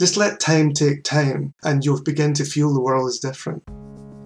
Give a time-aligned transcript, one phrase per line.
[0.00, 3.62] Just let time take time, and you'll begin to feel the world is different.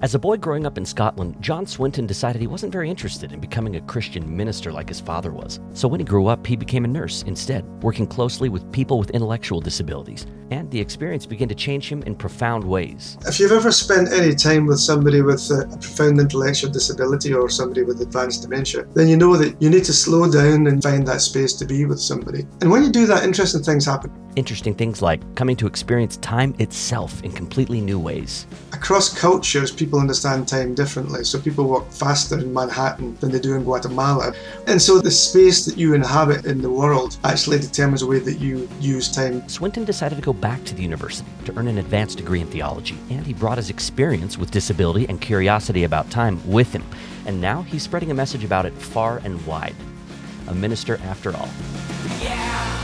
[0.03, 3.41] As a boy growing up in Scotland, John Swinton decided he wasn't very interested in
[3.41, 5.59] becoming a Christian minister like his father was.
[5.73, 9.11] So when he grew up, he became a nurse instead, working closely with people with
[9.11, 10.27] intellectual disabilities.
[10.53, 13.19] And the experience began to change him in profound ways.
[13.27, 17.83] If you've ever spent any time with somebody with a profound intellectual disability or somebody
[17.83, 21.21] with advanced dementia, then you know that you need to slow down and find that
[21.21, 22.47] space to be with somebody.
[22.61, 24.13] And when you do that, interesting things happen.
[24.37, 28.49] Interesting things like coming to experience time itself in completely new ways.
[28.73, 31.23] Across cultures, people understand time differently.
[31.23, 34.35] So people walk faster in Manhattan than they do in Guatemala.
[34.67, 38.41] And so the space that you inhabit in the world actually determines the way that
[38.41, 39.49] you use time.
[39.49, 42.99] Swinton decided to go back to the university to earn an advanced degree in theology,
[43.11, 46.85] and he brought his experience with disability and curiosity about time with him.
[47.27, 49.77] And now he's spreading a message about it far and wide.
[50.49, 51.49] A minister after all.
[52.21, 52.84] Yeah,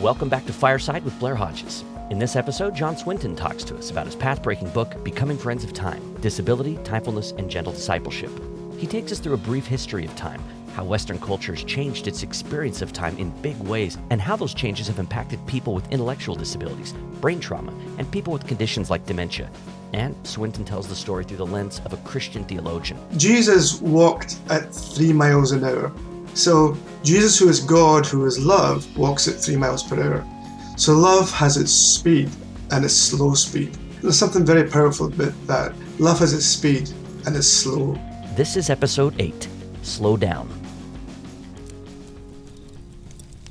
[0.00, 1.84] Welcome back to Fireside with Blair Hodges.
[2.10, 5.64] In this episode, John Swinton talks to us about his path breaking book, Becoming Friends
[5.64, 8.30] of Time Disability, Timefulness, and Gentle Discipleship.
[8.78, 10.42] He takes us through a brief history of time,
[10.78, 14.54] how Western culture has changed its experience of time in big ways, and how those
[14.54, 19.50] changes have impacted people with intellectual disabilities, brain trauma, and people with conditions like dementia.
[19.92, 22.96] And Swinton tells the story through the lens of a Christian theologian.
[23.16, 25.90] Jesus walked at three miles an hour.
[26.34, 30.24] So Jesus, who is God, who is love, walks at three miles per hour.
[30.76, 32.30] So love has its speed
[32.70, 33.76] and its slow speed.
[34.00, 35.72] There's something very powerful about that.
[35.98, 36.88] Love has its speed
[37.26, 37.98] and it's slow.
[38.36, 39.48] This is episode 8
[39.82, 40.57] Slow Down.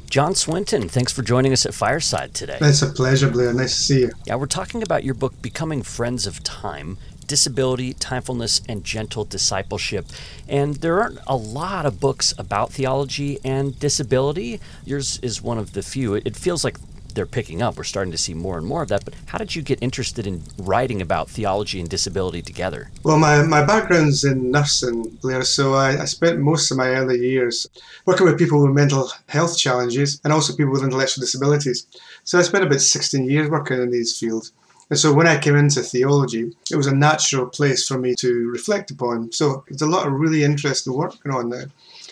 [0.10, 2.58] John Swinton, thanks for joining us at Fireside today.
[2.62, 3.54] It's a pleasure, Blair.
[3.54, 4.12] Nice to see you.
[4.26, 10.06] Yeah, we're talking about your book, Becoming Friends of Time Disability, Timefulness, and Gentle Discipleship.
[10.48, 14.62] And there aren't a lot of books about theology and disability.
[14.86, 16.16] Yours is one of the few.
[16.16, 16.78] It, feels like
[17.18, 17.76] they're picking up.
[17.76, 19.04] We're starting to see more and more of that.
[19.04, 22.92] But how did you get interested in writing about theology and disability together?
[23.04, 27.20] Well, my, my background's in nursing, Blair, so I, I spent most of my early
[27.20, 27.68] years
[28.06, 31.88] working with people with mental health challenges and also people with intellectual disabilities.
[32.24, 34.54] So I spent about 16 years working in these fields.
[34.90, 38.48] And so when I came into theology, it was a natural place for me to
[38.48, 39.32] reflect upon.
[39.32, 41.70] So there's a lot of really interesting work going on there.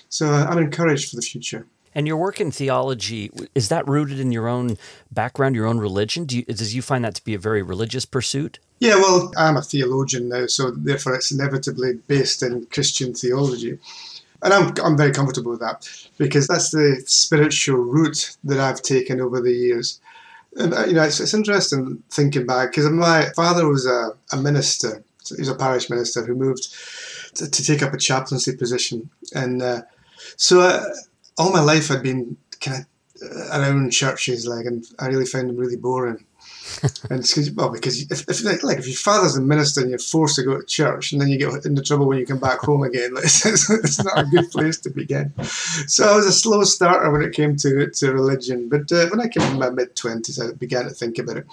[0.10, 1.68] So I'm encouraged for the future.
[1.96, 4.78] And your work in theology is that rooted in your own
[5.12, 6.26] background, your own religion?
[6.26, 8.60] Do you, does you find that to be a very religious pursuit?
[8.80, 13.80] Yeah, well, I'm a theologian now, so therefore it's inevitably based in Christian theology.
[14.44, 19.22] And I'm, I'm very comfortable with that because that's the spiritual route that I've taken
[19.22, 20.02] over the years.
[20.58, 24.38] And, uh, you know, it's, it's interesting thinking back because my father was a, a
[24.38, 26.68] minister, he was a parish minister who moved
[27.36, 29.10] to, to take up a chaplaincy position.
[29.34, 29.82] And uh,
[30.36, 30.84] so uh,
[31.38, 32.86] all my life I'd been kind of
[33.52, 36.26] around churches, like, and I really found them really boring.
[37.10, 40.00] and it's 'cause- well, because if, if like, if your father's a minister and you're
[40.00, 42.60] forced to go to church, and then you get into trouble when you come back
[42.60, 45.32] home again, like, it's, it's, it's not a good place to begin.
[45.44, 49.22] So I was a slow starter when it came to to religion, but uh, when
[49.22, 51.46] I came in my mid twenties, I began to think about it,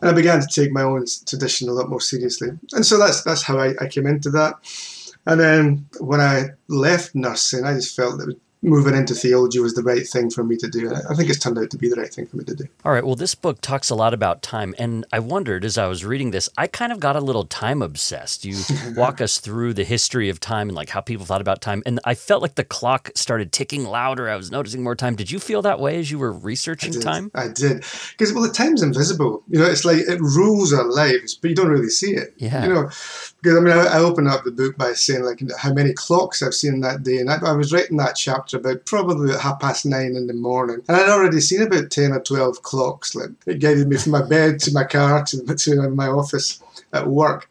[0.00, 2.50] and I began to take my own tradition a lot more seriously.
[2.72, 4.54] And so that's that's how I, I came into that.
[5.26, 9.82] And then when I left nursing, I just felt that moving into theology was the
[9.82, 10.88] right thing for me to do.
[10.88, 12.64] And I think it's turned out to be the right thing for me to do.
[12.84, 13.04] All right.
[13.04, 14.74] Well, this book talks a lot about time.
[14.78, 17.82] And I wondered as I was reading this, I kind of got a little time
[17.82, 18.44] obsessed.
[18.44, 18.56] You
[18.96, 21.82] walk us through the history of time and like how people thought about time.
[21.86, 24.28] And I felt like the clock started ticking louder.
[24.28, 25.14] I was noticing more time.
[25.14, 27.02] Did you feel that way as you were researching did.
[27.02, 27.30] time?
[27.34, 27.84] I did.
[28.16, 29.44] Because, well, the time's invisible.
[29.48, 32.34] You know, it's like it rules our lives, but you don't really see it.
[32.38, 32.64] Yeah.
[32.64, 32.90] You know,
[33.40, 36.42] because I mean, I, I opened up the book by saying, like, how many clocks
[36.42, 37.18] I've seen that day.
[37.18, 40.82] And I, I was writing that chapter about probably half past nine in the morning.
[40.88, 43.14] And I'd already seen about 10 or 12 clocks.
[43.14, 47.08] Like, it guided me from my bed to my car to, to my office at
[47.08, 47.50] work.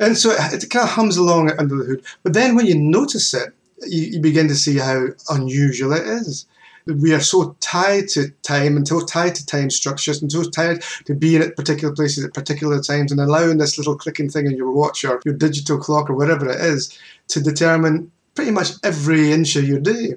[0.00, 2.04] And so it, it kind of hums along under the hood.
[2.22, 3.54] But then when you notice it,
[3.86, 6.46] you, you begin to see how unusual it is
[6.86, 10.82] we are so tied to time and so tied to time structures and so tied
[11.06, 14.56] to being at particular places at particular times and allowing this little clicking thing on
[14.56, 16.98] your watch or your digital clock or whatever it is
[17.28, 20.14] to determine pretty much every inch of your day.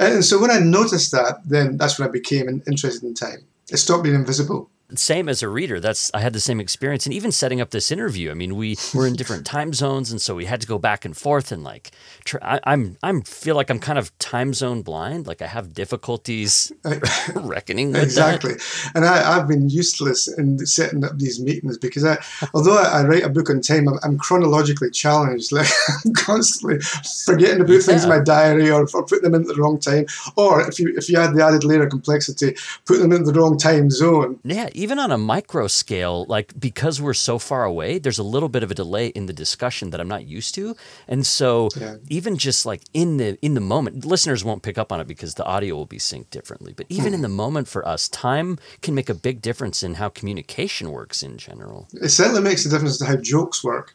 [0.00, 3.46] And so when I noticed that, then that's when I became interested in time.
[3.70, 7.14] It stopped being invisible same as a reader that's i had the same experience and
[7.14, 10.34] even setting up this interview i mean we were in different time zones and so
[10.34, 11.90] we had to go back and forth and like
[12.24, 15.72] tr- I, i'm i'm feel like i'm kind of time zone blind like i have
[15.72, 16.72] difficulties
[17.34, 18.54] reckoning with Exactly.
[18.94, 22.18] And I, I've been useless in setting up these meetings because I,
[22.54, 25.52] although I, I write a book on time, I'm, I'm chronologically challenged.
[25.60, 25.68] Like
[26.06, 26.78] I'm constantly
[27.26, 30.06] forgetting to put things in my diary or, or putting them in the wrong time.
[30.36, 32.56] Or if you if you add the added layer of complexity,
[32.86, 34.38] putting them in the wrong time zone.
[34.44, 38.48] yeah even on a micro scale like because we're so far away there's a little
[38.48, 40.74] bit of a delay in the discussion that i'm not used to
[41.06, 41.96] and so Yeah.
[42.08, 45.34] even just like in the in the moment listeners won't pick up on it because
[45.34, 47.28] the audio will be synced differently but even in hmm.
[47.28, 51.36] the moment for us time can make a big difference in how communication works in
[51.36, 53.94] general It certainly makes a difference to how jokes work.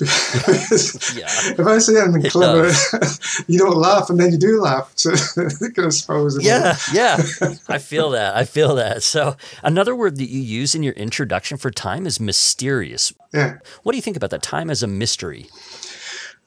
[1.60, 2.70] If I say something It clever,
[3.46, 4.92] you don't laugh, and then you do laugh.
[4.94, 6.44] So it kind of spoils it.
[6.44, 7.22] Yeah, yeah.
[7.68, 8.36] I feel that.
[8.36, 9.02] I feel that.
[9.02, 13.12] So, another word that you use in your introduction for time is mysterious.
[13.32, 13.58] Yeah.
[13.82, 14.42] What do you think about that?
[14.42, 15.48] Time as a mystery.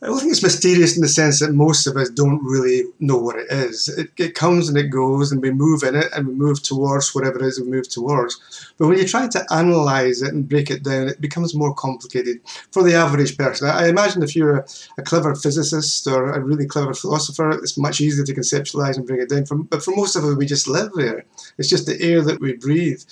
[0.01, 3.17] I don't think it's mysterious in the sense that most of us don't really know
[3.17, 3.87] what it is.
[3.87, 7.15] It, it comes and it goes, and we move in it and we move towards
[7.15, 8.73] whatever it is we move towards.
[8.77, 12.41] But when you try to analyze it and break it down, it becomes more complicated
[12.71, 13.69] for the average person.
[13.69, 14.65] I I imagine if you're a,
[14.97, 19.21] a clever physicist or a really clever philosopher, it's much easier to conceptualize and bring
[19.21, 19.45] it down.
[19.45, 21.23] For, but for most of us, we just live there.
[21.57, 23.03] It's just the air that we breathe.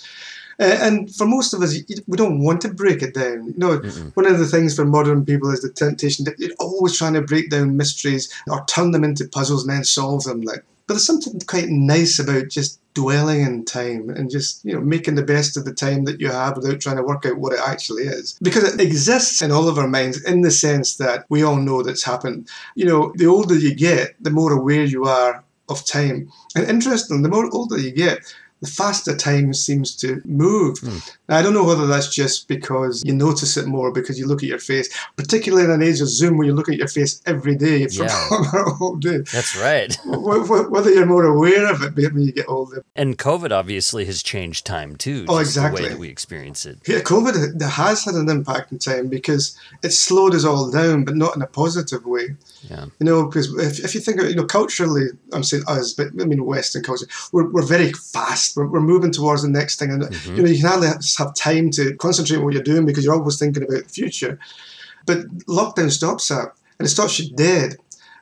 [0.61, 1.75] And for most of us,
[2.07, 3.47] we don't want to break it down.
[3.47, 3.77] You know,
[4.13, 7.21] one of the things for modern people is the temptation that you're always trying to
[7.21, 10.41] break down mysteries or turn them into puzzles and then solve them.
[10.41, 14.81] Like, but there's something quite nice about just dwelling in time and just you know
[14.81, 17.53] making the best of the time that you have without trying to work out what
[17.53, 21.25] it actually is because it exists in all of our minds in the sense that
[21.29, 25.05] we all know that's happened you know the older you get the more aware you
[25.05, 28.19] are of time and interestingly the more older you get
[28.61, 30.77] the faster time seems to move.
[30.79, 30.97] Hmm.
[31.27, 34.43] Now, I don't know whether that's just because you notice it more because you look
[34.43, 37.21] at your face, particularly in an age of Zoom where you look at your face
[37.25, 38.29] every day for Yeah.
[38.79, 39.19] all day.
[39.33, 39.93] That's right.
[40.05, 42.83] Wh- wh- Whether you're more aware of it when you get older.
[42.95, 45.25] And COVID obviously has changed time too.
[45.27, 45.83] Oh, just The exactly.
[45.83, 46.77] way that we experience it.
[46.87, 51.15] Yeah, COVID has had an impact in time because it slowed us all down, but
[51.15, 52.35] not in a positive way.
[52.69, 52.85] Yeah.
[52.99, 56.07] You know, because if, if you think of you know, culturally, I'm saying us, but
[56.19, 58.50] I mean Western culture, we're, we're very fast.
[58.55, 60.35] We're, we're moving towards the next thing, and mm-hmm.
[60.35, 60.87] you know, you can hardly
[61.17, 64.39] have time to concentrate on what you're doing because you're always thinking about the future.
[65.05, 67.77] But lockdown stops that, and it stops you dead.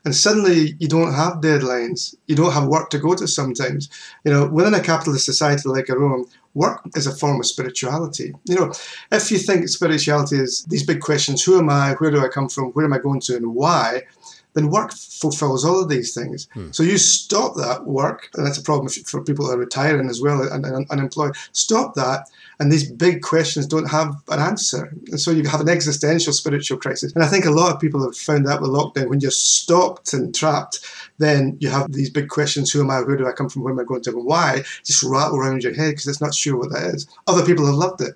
[0.05, 2.15] And suddenly you don't have deadlines.
[2.27, 3.89] You don't have work to go to sometimes.
[4.23, 8.33] You know, within a capitalist society like our own, work is a form of spirituality.
[8.45, 8.73] You know,
[9.11, 12.49] if you think spirituality is these big questions who am I, where do I come
[12.49, 14.03] from, where am I going to, and why,
[14.54, 16.48] then work fulfills all of these things.
[16.54, 16.72] Hmm.
[16.72, 20.22] So you stop that work, and that's a problem for people that are retiring as
[20.22, 21.36] well and, and unemployed.
[21.51, 22.30] Stop that,
[22.60, 24.94] and these big questions don't have an answer.
[25.07, 27.13] And so you have an existential spiritual crisis.
[27.13, 29.10] And I think a lot of people have found that with lockdown.
[29.10, 30.80] When you're stopped and trapped,
[31.19, 33.74] then you have these big questions who am I, where do I come from, where
[33.74, 36.57] am I going to, and why just rattle around your head because it's not sure
[36.57, 37.07] what that is.
[37.28, 38.16] Other people have loved it.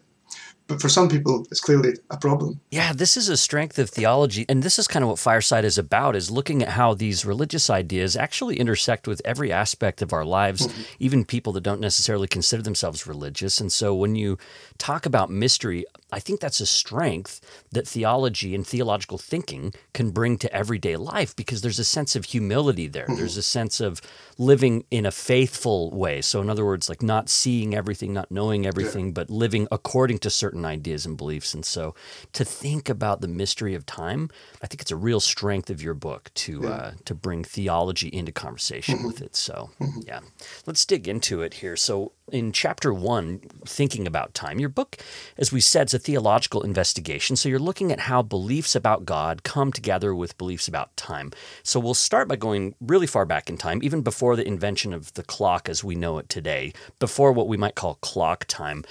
[0.74, 2.60] But for some people, it's clearly a problem.
[2.72, 5.78] Yeah, this is a strength of theology, and this is kind of what Fireside is
[5.78, 10.26] about: is looking at how these religious ideas actually intersect with every aspect of our
[10.26, 10.82] lives, mm-hmm.
[10.98, 13.62] even people that don't necessarily consider themselves religious.
[13.62, 14.40] And so, when you
[14.80, 20.38] talk about mystery, I think that's a strength that theology and theological thinking can bring
[20.38, 23.08] to everyday life because there's a sense of humility there.
[23.08, 23.16] Hmm.
[23.16, 24.00] There's a sense of
[24.38, 26.22] living in a faithful way.
[26.22, 30.30] So, in other words, like not seeing everything, not knowing everything, but living according to
[30.30, 31.54] certain ideas and beliefs.
[31.54, 31.96] And so,
[32.34, 34.30] to think about the mystery of time,
[34.62, 38.32] I think it's a real strength of your book to uh, to bring theology into
[38.32, 39.08] conversation mm-hmm.
[39.08, 39.36] with it.
[39.36, 40.02] So, mm-hmm.
[40.06, 40.20] yeah,
[40.68, 41.76] let's dig into it here.
[41.76, 44.98] So, in chapter one, thinking about time, your book,
[45.38, 47.36] as we said, is a theological investigation.
[47.36, 51.32] So, you're looking at how beliefs about God come together with beliefs about time.
[51.64, 55.14] So, we'll start by going really far back in time, even before the invention of
[55.14, 58.84] the clock as we know it today, before what we might call clock time.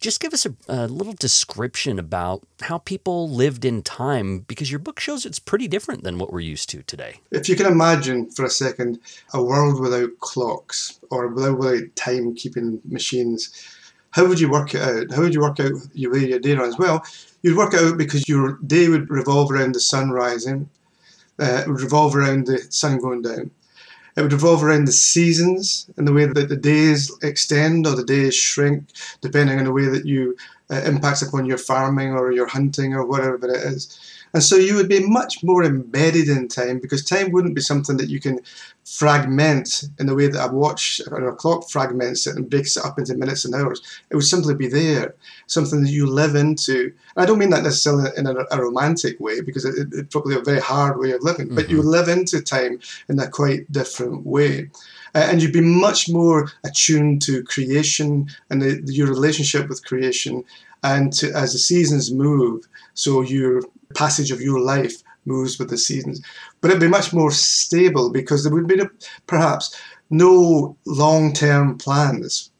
[0.00, 4.78] Just give us a, a little description about how people lived in time, because your
[4.78, 7.20] book shows it's pretty different than what we're used to today.
[7.32, 9.00] If you can imagine for a second
[9.34, 13.50] a world without clocks or without, without timekeeping machines,
[14.18, 15.12] how would you work it out?
[15.14, 16.76] How would you work out your way your day runs?
[16.76, 17.04] Well,
[17.42, 20.68] you'd work it out because your day would revolve around the sun rising,
[21.38, 23.52] uh, it would revolve around the sun going down.
[24.16, 28.04] It would revolve around the seasons and the way that the days extend or the
[28.04, 28.88] days shrink,
[29.20, 30.36] depending on the way that you
[30.68, 34.17] uh, impacts upon your farming or your hunting or whatever it is.
[34.34, 37.96] And so you would be much more embedded in time because time wouldn't be something
[37.96, 38.40] that you can
[38.84, 42.84] fragment in the way that a watch or a clock fragments it and breaks it
[42.84, 43.80] up into minutes and hours.
[44.10, 45.14] It would simply be there,
[45.46, 46.92] something that you live into.
[47.14, 50.12] And I don't mean that necessarily in a, a romantic way because it, it, it's
[50.12, 53.70] probably a very hard way of living, but you live into time in a quite
[53.70, 54.70] different way.
[55.14, 60.44] Uh, and you'd be much more attuned to creation and the, your relationship with creation
[60.82, 63.62] and to, as the seasons move, so your
[63.94, 66.20] passage of your life moves with the seasons.
[66.60, 68.80] But it'd be much more stable because there would be
[69.26, 69.78] perhaps
[70.10, 72.50] no long term plans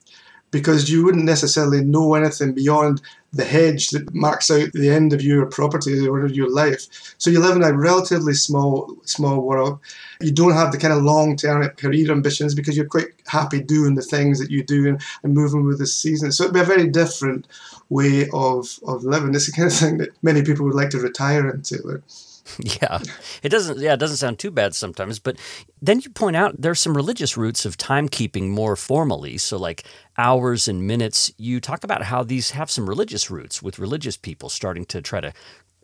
[0.50, 5.20] because you wouldn't necessarily know anything beyond the hedge that marks out the end of
[5.20, 7.14] your property or your life.
[7.18, 9.78] So you live in a relatively small small world.
[10.20, 13.94] You don't have the kind of long term career ambitions because you're quite happy doing
[13.94, 16.32] the things that you do and, and moving with the season.
[16.32, 17.46] So it'd be a very different
[17.88, 19.34] way of, of living.
[19.34, 22.02] It's the kind of thing that many people would like to retire into.
[22.58, 23.00] Yeah,
[23.42, 23.78] it doesn't.
[23.78, 25.18] Yeah, it doesn't sound too bad sometimes.
[25.18, 25.36] But
[25.82, 29.36] then you point out there's some religious roots of timekeeping more formally.
[29.36, 29.84] So like
[30.16, 31.30] hours and minutes.
[31.36, 35.20] You talk about how these have some religious roots with religious people starting to try
[35.20, 35.32] to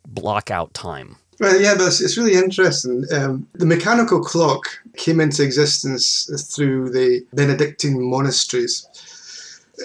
[0.07, 1.17] block out time.
[1.41, 3.05] Well, yeah, but it's, it's really interesting.
[3.13, 4.63] Um, the mechanical clock
[4.97, 8.87] came into existence through the Benedictine monasteries.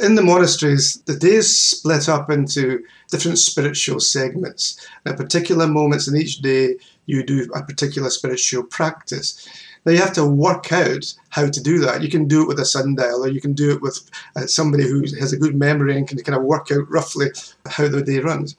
[0.02, 4.88] In the monasteries, the days split up into different spiritual segments.
[5.06, 9.46] At particular moments in each day, you do a particular spiritual practice.
[9.86, 12.02] Now you have to work out how to do that.
[12.02, 14.88] You can do it with a sundial, or you can do it with uh, somebody
[14.88, 17.28] who has a good memory and can kind of work out roughly
[17.66, 18.56] how the day runs.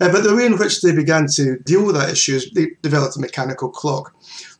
[0.00, 2.70] Uh, but the way in which they began to deal with that issue is they
[2.82, 4.14] developed a mechanical clock.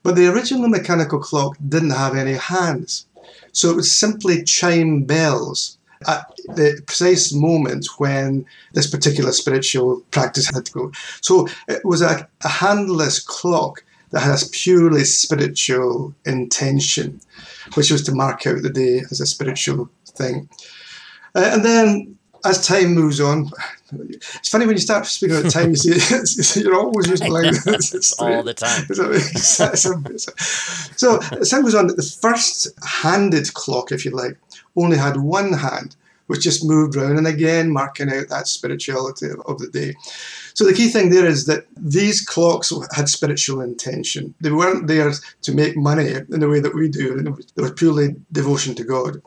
[0.04, 3.06] But the original mechanical clock didn't have any hands.
[3.50, 5.75] So it would simply chime bells
[6.06, 10.92] at the precise moment when this particular spiritual practice had to go.
[11.20, 17.20] So it was a, a handless clock that has purely spiritual intention,
[17.74, 20.48] which was to mark out the day as a spiritual thing.
[21.34, 23.50] Uh, and then as time moves on,
[23.92, 27.56] it's funny when you start speaking about time, you see you're always using language.
[28.18, 28.86] all the time.
[30.96, 34.36] so as time goes on, the first handed clock, if you like,
[34.76, 39.59] only had one hand, which just moved round and again marking out that spirituality of
[39.59, 39.95] the day.
[40.54, 44.35] So the key thing there is that these clocks had spiritual intention.
[44.40, 47.23] They weren't there to make money in the way that we do.
[47.54, 49.23] They were purely devotion to God.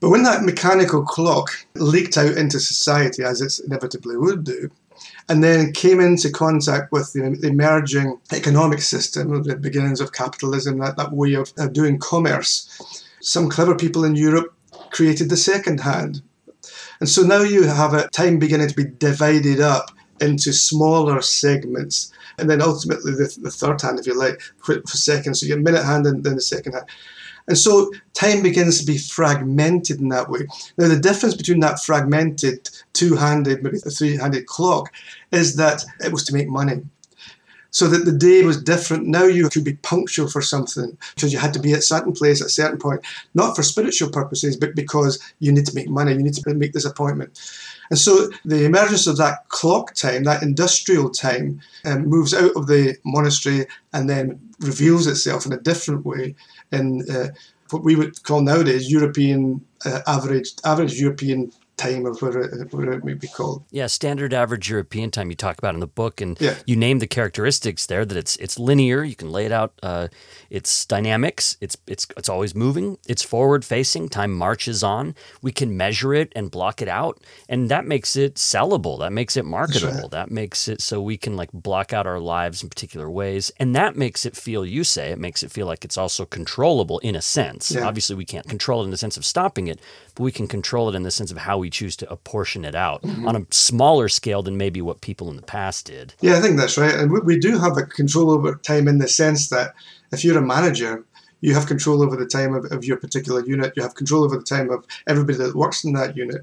[0.00, 4.68] But when that mechanical clock leaked out into society, as it inevitably would do,
[5.28, 10.96] and then came into contact with the emerging economic system, the beginnings of capitalism, that,
[10.96, 14.54] that way of, of doing commerce, some clever people in Europe
[14.90, 16.22] created the second hand.
[17.00, 22.12] And so now you have a time beginning to be divided up into smaller segments.
[22.38, 25.40] And then ultimately the, the third hand, if you like, for, for seconds.
[25.40, 26.86] So you get minute hand and then the second hand.
[27.48, 30.46] And so time begins to be fragmented in that way.
[30.78, 34.92] Now, the difference between that fragmented two handed, maybe three handed clock
[35.32, 36.82] is that it was to make money
[37.72, 39.06] so that the day was different.
[39.06, 42.40] Now you could be punctual for something because you had to be at certain place
[42.40, 43.00] at a certain point,
[43.34, 46.74] not for spiritual purposes, but because you need to make money, you need to make
[46.74, 47.40] this appointment.
[47.90, 52.66] And so the emergence of that clock time, that industrial time, um, moves out of
[52.66, 56.34] the monastery and then reveals itself in a different way
[56.70, 57.28] in uh,
[57.70, 62.92] what we would call nowadays European uh, average average European time or whatever it, whatever
[62.92, 63.64] it may be called.
[63.70, 66.54] Yeah, standard average European time you talk about in the book, and Yeah.
[66.66, 68.04] you name the characteristics there.
[68.04, 69.02] That it's it's linear.
[69.04, 69.72] You can lay it out.
[69.82, 70.08] Uh,
[70.50, 71.56] it's dynamics.
[71.60, 72.98] It's it's it's always moving.
[73.08, 74.08] It's forward facing.
[74.08, 75.14] Time marches on.
[75.40, 78.98] We can measure it and block it out, and that makes it sellable.
[78.98, 80.08] That makes it marketable.
[80.08, 83.74] That makes it so we can like block out our lives in particular ways, and
[83.74, 84.64] that makes it feel.
[84.66, 87.70] You say it makes it feel like it's also controllable in a sense.
[87.70, 87.86] Yeah.
[87.86, 89.80] Obviously, we can't control it in the sense of stopping it,
[90.14, 92.74] but we can control it in the sense of how we choose to apportion it
[92.74, 93.28] out Mm-hmm.
[93.28, 96.14] on a smaller scale than maybe what people in the past did.
[96.20, 96.94] Yeah, I think that's right.
[96.94, 99.68] And we, we do have a control over time in the sense that
[100.12, 101.04] if you're a manager,
[101.40, 104.36] you have control over the time of, of your particular unit, you have control over
[104.36, 106.42] the time of everybody that works in that unit.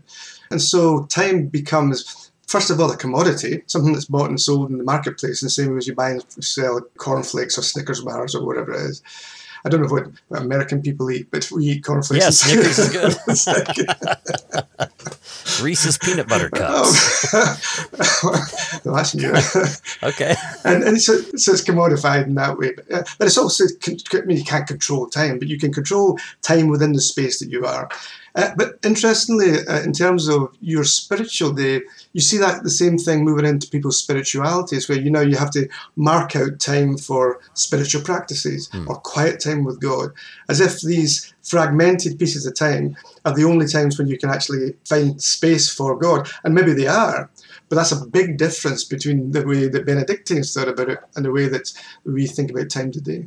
[0.51, 4.77] And so time becomes, first of all, a commodity, something that's bought and sold in
[4.77, 8.35] the marketplace, in the same way as you buy and sell cornflakes or Snickers bars
[8.35, 9.01] or whatever it is.
[9.65, 10.07] I don't know what
[10.41, 12.21] American people eat, but we eat cornflakes.
[12.21, 13.15] Yeah, and Snickers is good.
[15.61, 17.33] Reese's peanut butter cups.
[17.33, 19.33] well, that's new.
[20.03, 20.35] Okay.
[20.63, 22.73] and, and so, so it's commodified in that way.
[22.73, 26.17] But, uh, but it's also, I mean, you can't control time, but you can control
[26.41, 27.89] time within the space that you are.
[28.35, 31.81] Uh, but interestingly, uh, in terms of your spiritual day,
[32.13, 35.51] you see that the same thing moving into people's spiritualities, where you know you have
[35.51, 40.11] to mark out time for spiritual practices or quiet time with God,
[40.47, 42.95] as if these fragmented pieces of time
[43.25, 46.29] are the only times when you can actually find space for God.
[46.43, 47.29] And maybe they are,
[47.67, 51.31] but that's a big difference between the way the Benedictines thought about it and the
[51.31, 51.71] way that
[52.05, 53.25] we think about time today.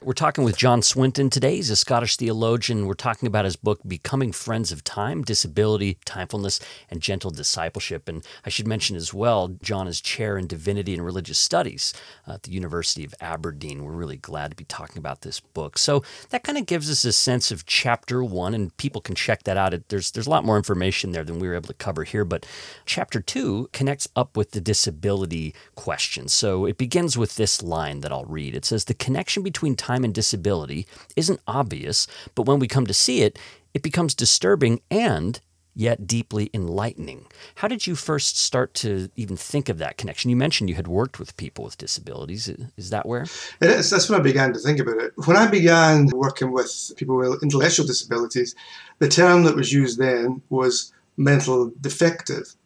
[0.00, 1.56] We're talking with John Swinton today.
[1.56, 2.86] He's a Scottish theologian.
[2.86, 8.08] We're talking about his book, Becoming Friends of Time Disability, Timefulness, and Gentle Discipleship.
[8.08, 11.92] And I should mention as well, John is chair in divinity and religious studies
[12.28, 13.82] at the University of Aberdeen.
[13.82, 15.76] We're really glad to be talking about this book.
[15.76, 19.42] So that kind of gives us a sense of chapter one, and people can check
[19.44, 19.74] that out.
[19.88, 22.24] There's, there's a lot more information there than we were able to cover here.
[22.24, 22.46] But
[22.86, 26.28] chapter two connects up with the disability question.
[26.28, 28.54] So it begins with this line that I'll read.
[28.54, 32.94] It says, The connection between time and disability isn't obvious, but when we come to
[32.94, 33.38] see it,
[33.74, 35.40] it becomes disturbing and
[35.78, 37.24] yet deeply enlightening.
[37.56, 40.28] How did you first start to even think of that connection?
[40.28, 42.48] You mentioned you had worked with people with disabilities.
[42.76, 43.22] Is that where?
[43.22, 43.88] It is.
[43.88, 45.12] That's when I began to think about it.
[45.26, 48.56] When I began working with people with intellectual disabilities,
[48.98, 52.56] the term that was used then was mental defective.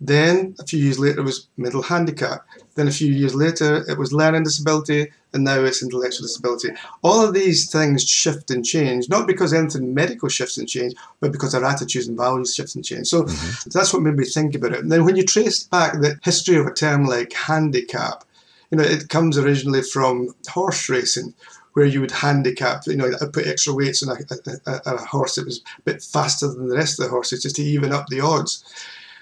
[0.00, 2.46] Then, a few years later, it was mental handicap.
[2.74, 6.70] Then, a few years later, it was learning disability, and now it's intellectual disability.
[7.02, 11.32] All of these things shift and change, not because anything medical shifts and change, but
[11.32, 13.08] because our attitudes and values shift and change.
[13.08, 13.70] So mm-hmm.
[13.70, 14.80] that's what made me think about it.
[14.80, 18.24] And then, when you trace back the history of a term like handicap,
[18.70, 21.34] you know, it comes originally from horse racing,
[21.74, 25.44] where you would handicap, you know, put extra weights on a, a, a horse that
[25.44, 28.20] was a bit faster than the rest of the horses just to even up the
[28.20, 28.64] odds.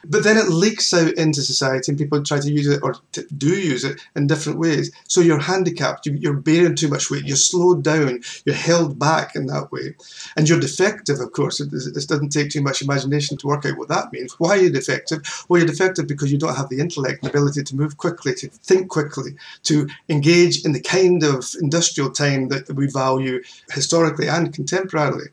[0.05, 3.23] But then it leaks out into society and people try to use it or t-
[3.37, 4.93] do use it in different ways.
[5.09, 9.37] So you're handicapped, you, you're bearing too much weight, you're slowed down, you're held back
[9.37, 9.95] in that way.
[10.37, 11.61] And you're defective, of course.
[11.61, 14.35] It, it doesn't take too much imagination to work out what that means.
[14.39, 15.45] Why are you defective?
[15.49, 18.49] Well, you're defective because you don't have the intellect and ability to move quickly, to
[18.49, 24.53] think quickly, to engage in the kind of industrial time that we value historically and
[24.53, 25.29] contemporarily.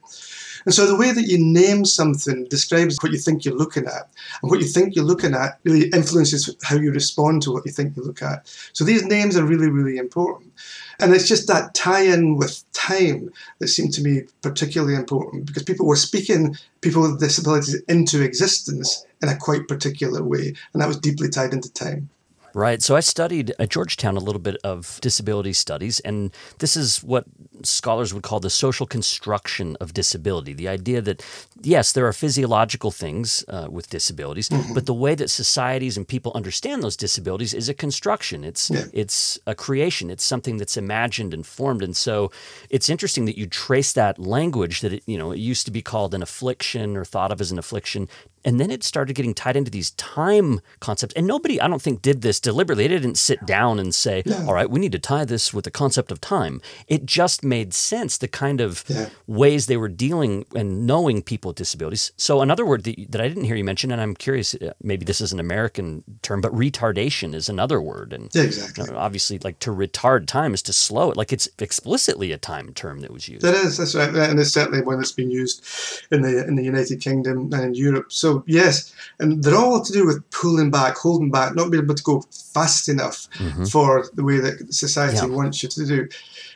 [0.66, 4.10] And so the way that you name something describes what you think you're looking at.
[4.42, 7.72] And what you think you're looking at really influences how you respond to what you
[7.72, 8.48] think you look at.
[8.74, 10.54] So these names are really, really important.
[11.00, 15.64] And it's just that tie in with time that seemed to me particularly important because
[15.64, 20.54] people were speaking people with disabilities into existence in a quite particular way.
[20.74, 22.10] And that was deeply tied into time.
[22.54, 22.82] Right.
[22.82, 27.26] So I studied at Georgetown a little bit of disability studies, and this is what
[27.64, 30.54] scholars would call the social construction of disability.
[30.54, 31.24] The idea that,
[31.62, 36.32] yes, there are physiological things uh, with disabilities, but the way that societies and people
[36.36, 38.44] understand those disabilities is a construction.
[38.44, 38.86] It's Yeah.
[38.94, 40.10] it's a creation.
[40.10, 41.84] It's something that's imagined and formed.
[41.84, 42.32] And so
[42.70, 45.82] it's interesting that you trace that language that it, you know it used to be
[45.82, 48.08] called an affliction or thought of as an affliction
[48.46, 51.14] and then it started getting tied into these time concepts.
[51.16, 52.88] And nobody, I don't think, did this deliberately.
[52.88, 55.72] They didn't sit down and say, all right, we need to tie this with the
[55.72, 56.62] concept of time.
[56.88, 59.10] It just made sense, the kind of Yeah.
[59.28, 62.12] ways they were dealing and knowing people with disabilities.
[62.18, 65.06] So, another word that, that I didn't hear you mention, and I'm curious, uh, maybe
[65.06, 68.14] this is an American term, but retardation is another word.
[68.14, 68.86] And Yeah, exactly.
[68.86, 71.18] you know, obviously, like to retard time is to slow it.
[71.18, 73.44] Like it's explicitly a time term that was used.
[73.46, 75.64] That is, that's right, and it's certainly one that's been used
[76.12, 78.12] in the in the United Kingdom and in Europe.
[78.12, 81.96] So yes, and they're all to do with pulling back, holding back, not being able
[81.96, 82.22] to go
[82.56, 83.28] fast enough
[83.72, 85.32] for the way that society Mm-hmm.
[85.32, 85.38] Yeah.
[85.38, 86.00] wants you to do.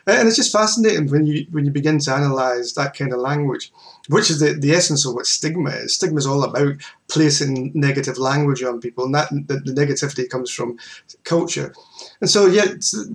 [0.05, 3.71] And it's just fascinating when you when you begin to analyse that kind of language,
[4.09, 5.95] which is the, the essence of what stigma is.
[5.95, 6.75] Stigma is all about
[7.07, 10.77] placing negative language on people, and that the, the negativity comes from
[11.23, 11.73] culture.
[12.19, 12.65] And so, yeah,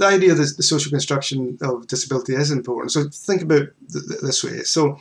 [0.00, 2.92] the idea that the social construction of disability is important.
[2.92, 4.62] So think about th- th- this way.
[4.62, 4.96] So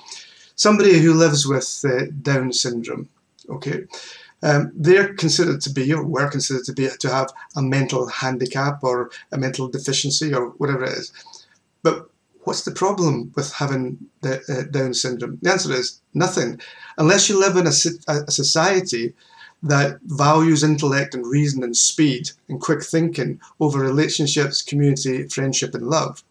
[0.55, 3.07] somebody who lives with uh, Down syndrome,
[3.49, 3.83] okay,
[4.43, 8.83] um, they're considered to be, or were considered to be, to have a mental handicap
[8.83, 11.11] or a mental deficiency or whatever it is.
[11.81, 12.09] But
[12.43, 15.39] what's the problem with having the, uh, Down syndrome?
[15.41, 16.59] The answer is nothing,
[16.97, 17.73] unless you live in a,
[18.27, 19.13] a society
[19.63, 25.87] that values intellect and reason and speed and quick thinking over relationships, community, friendship, and
[25.87, 26.23] love.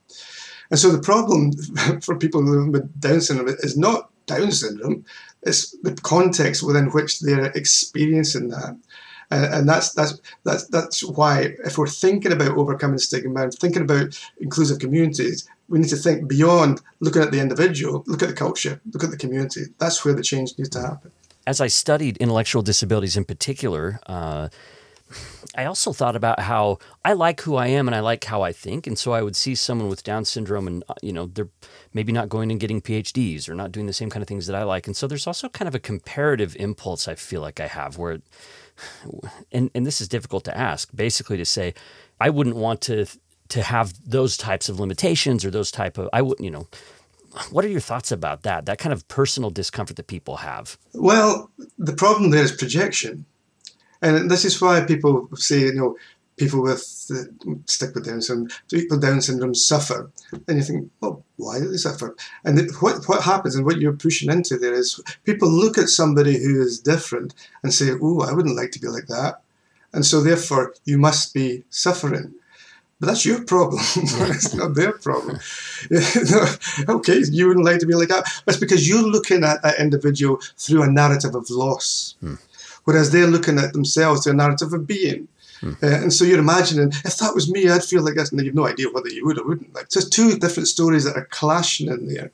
[0.70, 1.52] And so the problem
[2.02, 5.04] for people living with Down syndrome is not Down syndrome,
[5.46, 8.76] it's the context within which they're experiencing that.
[9.30, 14.16] And, that's that's that's that's why if we're thinking about overcoming stigma and thinking about
[14.40, 18.80] inclusive communities, we need to think beyond looking at the individual, look at the culture,
[18.92, 19.62] look at the community.
[19.78, 21.10] That's where the change needs to happen.
[21.46, 24.48] as I studied intellectual disabilities in particular, uh,
[25.56, 28.52] I also thought about how I like who I am and I like how I
[28.52, 31.48] think, and so I would see someone with Down syndrome, and uh, you know they're
[31.94, 34.54] maybe not going and getting PhDs or not doing the same kind of things that
[34.54, 37.66] I like, and so there's also kind of a comparative impulse I feel like I
[37.66, 38.20] have where,
[39.52, 41.74] and and this is difficult to ask, basically to say,
[42.20, 43.06] I wouldn't want to
[43.48, 46.68] to have those types of limitations or those type of I wouldn't you know.
[47.50, 48.64] What are your thoughts about that?
[48.64, 50.78] That kind of personal discomfort that people have.
[50.94, 53.26] Well, the problem there is projection.
[54.06, 55.96] And this is why people say, you know,
[56.36, 60.10] people with uh, stick with Down syndrome, people with Down syndrome suffer.
[60.46, 62.14] And you think, well, why do they suffer?
[62.44, 65.88] And it, what what happens and what you're pushing into there is people look at
[65.88, 69.40] somebody who is different and say, oh, I wouldn't like to be like that,
[69.92, 72.34] and so therefore you must be suffering.
[72.98, 73.82] But that's your problem.
[73.96, 75.38] it's not their problem.
[76.88, 78.24] okay, you wouldn't like to be like that.
[78.46, 82.14] That's because you're looking at that individual through a narrative of loss
[82.86, 85.28] whereas they're looking at themselves their narrative of being.
[85.62, 88.54] Uh, and so you're imagining, if that was me, I'd feel like this, and you've
[88.54, 89.74] no idea whether you would or wouldn't.
[89.74, 92.30] Like, so it's two different stories that are clashing in there.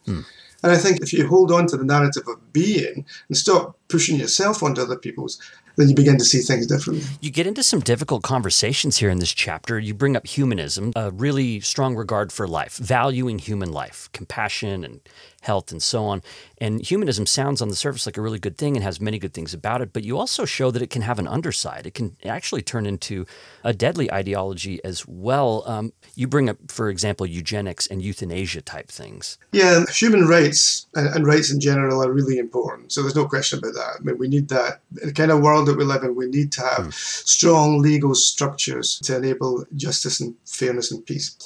[0.65, 4.17] And I think if you hold on to the narrative of being and stop pushing
[4.17, 5.41] yourself onto other people's,
[5.77, 7.05] then you begin to see things differently.
[7.21, 9.79] You get into some difficult conversations here in this chapter.
[9.79, 15.01] You bring up humanism, a really strong regard for life, valuing human life, compassion and
[15.43, 16.23] health and so on.
[16.59, 19.35] And humanism sounds on the surface like a really good thing and has many good
[19.35, 21.87] things about it, but you also show that it can have an underside.
[21.87, 23.27] It can actually turn into
[23.65, 25.65] a deadly ideology as well.
[25.67, 29.37] Um, you bring up, for example, eugenics and euthanasia type things.
[29.51, 32.93] Yeah, human rights and, and rights in general are really important.
[32.93, 33.97] So there's no question about that.
[33.99, 34.81] I mean, we need that.
[35.17, 36.90] Kind of world that we live in, we need to have hmm.
[36.92, 41.37] strong legal structures to enable justice and fairness and peace.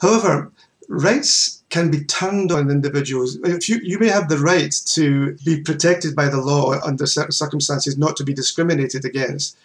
[0.00, 0.52] However,
[0.88, 3.38] rights can be turned on individuals.
[3.42, 7.32] If you, you may have the right to be protected by the law under certain
[7.32, 9.56] circumstances, not to be discriminated against.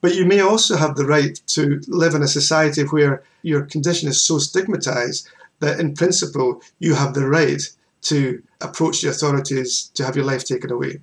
[0.00, 4.08] But you may also have the right to live in a society where your condition
[4.08, 7.62] is so stigmatized that, in principle, you have the right
[8.02, 11.00] to approach the authorities to have your life taken away.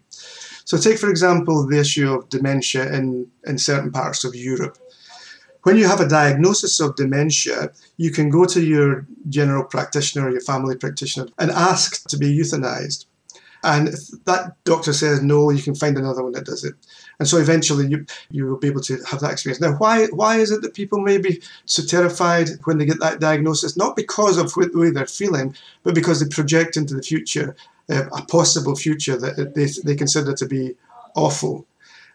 [0.67, 4.77] So, take for example the issue of dementia in, in certain parts of Europe.
[5.63, 10.32] When you have a diagnosis of dementia, you can go to your general practitioner, or
[10.32, 13.06] your family practitioner, and ask to be euthanized.
[13.63, 16.75] And if that doctor says no, you can find another one that does it.
[17.19, 19.62] And so eventually you, you will be able to have that experience.
[19.62, 23.21] Now, why, why is it that people may be so terrified when they get that
[23.21, 23.77] diagnosis?
[23.77, 27.56] Not because of the way they're feeling, but because they project into the future
[27.89, 30.76] uh, a possible future that they, they consider to be
[31.15, 31.65] awful.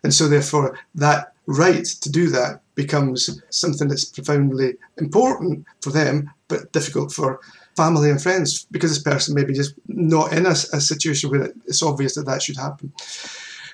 [0.02, 6.30] And so, therefore, that right to do that becomes something that's profoundly important for them,
[6.48, 7.40] but difficult for
[7.76, 11.52] family and friends because this person may be just not in a, a situation where
[11.66, 12.92] it's obvious that that should happen.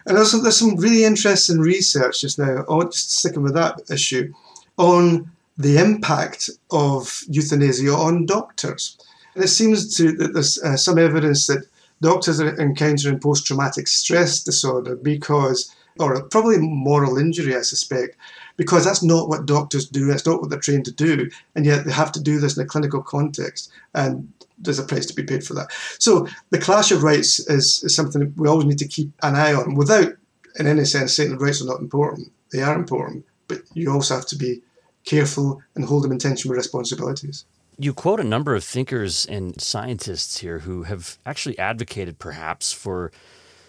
[0.06, 4.32] And also, there's some really interesting research just now, on, just sticking with that issue,
[4.76, 8.96] on the impact of euthanasia on doctors.
[9.34, 11.66] And it seems to that there's uh, some evidence that
[12.00, 18.16] doctors are encountering post-traumatic stress disorder because, or probably moral injury, I suspect,
[18.56, 20.06] because that's not what doctors do.
[20.06, 22.62] That's not what they're trained to do, and yet they have to do this in
[22.62, 25.72] a clinical context, and there's a price to be paid for that.
[25.98, 29.36] So the clash of rights is, is something that we always need to keep an
[29.36, 30.14] eye on, without,
[30.58, 32.32] in any sense, saying that rights are not important.
[32.50, 34.62] They are important, but you also have to be
[35.04, 37.44] careful and hold them in tension with responsibilities.
[37.80, 43.12] You quote a number of thinkers and scientists here who have actually advocated perhaps for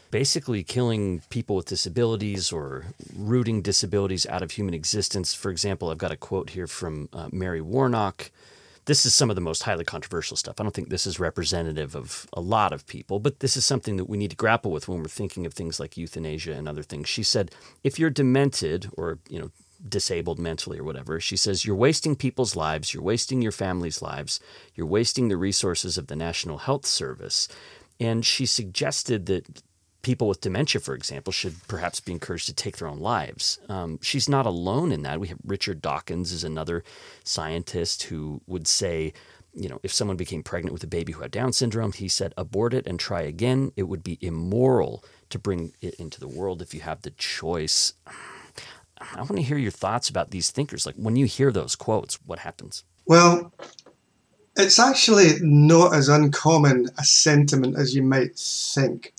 [0.10, 5.36] basically killing people with disabilities or rooting disabilities out of human existence.
[5.36, 8.32] For example, I've got a quote here from uh, Mary Warnock.
[8.86, 10.60] This is some of the most highly controversial stuff.
[10.60, 13.98] I don't think this is representative of a lot of people, but this is something
[13.98, 16.82] that we need to grapple with when we're thinking of things like euthanasia and other
[16.82, 17.08] things.
[17.08, 17.52] She said,
[17.84, 19.52] if you're demented or, you know,
[19.88, 21.20] disabled mentally or whatever.
[21.20, 24.40] She says, You're wasting people's lives, you're wasting your family's lives,
[24.76, 27.48] you're wasting the resources of the National Health Service.
[28.00, 29.62] And she suggested that
[30.02, 33.60] people with dementia, for example, should perhaps be encouraged to take their own lives.
[33.68, 35.20] Um, she's not alone in that.
[35.20, 36.84] We have Richard Dawkins is another
[37.24, 39.14] scientist who would say,
[39.54, 42.34] you know, if someone became pregnant with a baby who had Down syndrome, he said,
[42.38, 43.72] abort it and try again.
[43.76, 47.94] It would be immoral to bring it into the world if you have the choice.
[49.00, 50.86] I want to hear your thoughts about these thinkers.
[50.86, 52.84] Like when you hear those quotes, what happens?
[53.06, 53.54] Well,
[54.60, 59.14] it's actually not as uncommon a sentiment as you might think.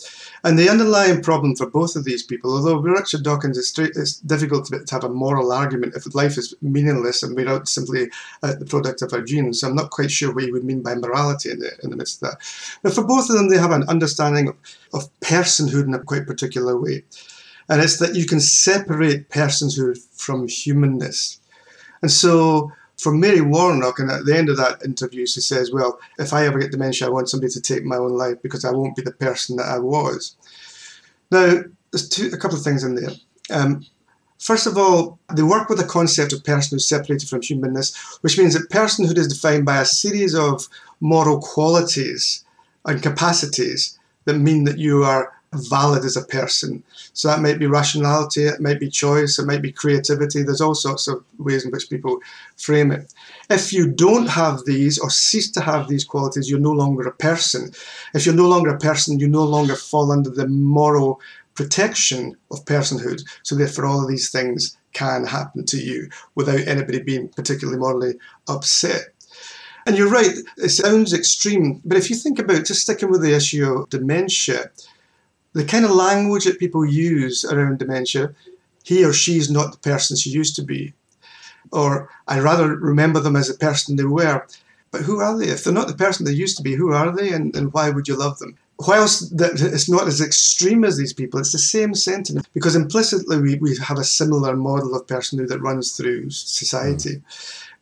[0.45, 4.21] And the underlying problem for both of these people, although Richard Dawkins, it's, straight, it's
[4.21, 8.11] difficult to, have a moral argument if life is meaningless and we're not simply
[8.43, 9.61] uh, the product of our genes.
[9.61, 11.97] So I'm not quite sure what he would mean by morality in the, in the
[11.97, 12.38] midst of that.
[12.83, 14.57] But for both of them, they have an understanding of,
[14.93, 17.05] of personhood in a quite particular way.
[17.71, 21.41] And it's that you can separate personhood from humanness.
[22.03, 25.99] And so for Mary Warnock, and at the end of that interview, she says, Well,
[26.19, 28.73] if I ever get dementia, I want somebody to take my own life because I
[28.73, 30.37] won't be the person that I was.
[31.31, 33.13] Now, there's two, a couple of things in there.
[33.51, 33.87] Um,
[34.41, 38.55] First of all, they work with the concept of personhood separated from humanness, which means
[38.55, 40.67] that personhood is defined by a series of
[41.01, 42.43] moral qualities
[42.87, 46.83] and capacities that mean that you are valid as a person.
[47.13, 50.43] So that might be rationality, it might be choice, it might be creativity.
[50.43, 52.21] There's all sorts of ways in which people
[52.57, 53.13] frame it.
[53.49, 57.13] If you don't have these or cease to have these qualities, you're no longer a
[57.13, 57.73] person.
[58.15, 61.21] If you're no longer a person, you no longer fall under the moral
[61.55, 63.23] protection of personhood.
[63.43, 68.15] So therefore, all of these things can happen to you without anybody being particularly morally
[68.49, 69.09] upset.
[69.87, 73.35] And you're right, it sounds extreme, but if you think about just sticking with the
[73.35, 74.71] issue of dementia,
[75.53, 78.35] the kind of language that people use around dementia,
[78.85, 80.93] he or she is not the person she used to be.
[81.73, 84.47] Or I rather remember them as the person they were.
[84.91, 85.49] But who are they?
[85.49, 87.91] If they're not the person they used to be, who are they and, and why
[87.91, 88.57] would you love them?
[88.87, 93.41] whilst that it's not as extreme as these people, it's the same sentiment because implicitly
[93.41, 97.17] we, we have a similar model of personhood that runs through society.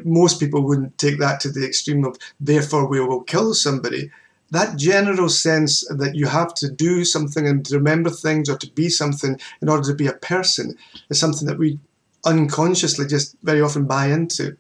[0.01, 0.05] Mm.
[0.05, 4.11] Most people wouldn't take that to the extreme of therefore we will kill somebody.
[4.51, 8.71] That general sense that you have to do something and to remember things or to
[8.73, 10.77] be something in order to be a person
[11.11, 11.79] is something that we
[12.25, 14.57] unconsciously just very often buy into.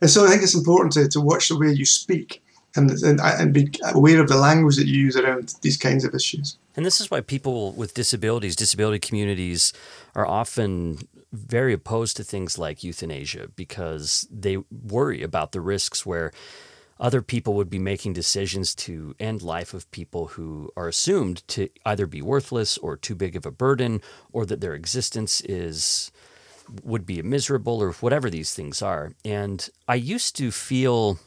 [0.00, 2.42] And so I think it's important to, to watch the way you speak
[2.76, 6.14] and, and, and be aware of the language that you use around these kinds of
[6.14, 6.58] issues.
[6.76, 9.72] And this is why people with disabilities, disability communities,
[10.14, 10.98] are often
[11.32, 16.32] very opposed to things like euthanasia because they worry about the risks where
[16.98, 21.68] other people would be making decisions to end life of people who are assumed to
[21.84, 24.00] either be worthless or too big of a burden
[24.32, 26.12] or that their existence is
[26.82, 29.12] would be miserable or whatever these things are.
[29.24, 31.18] And I used to feel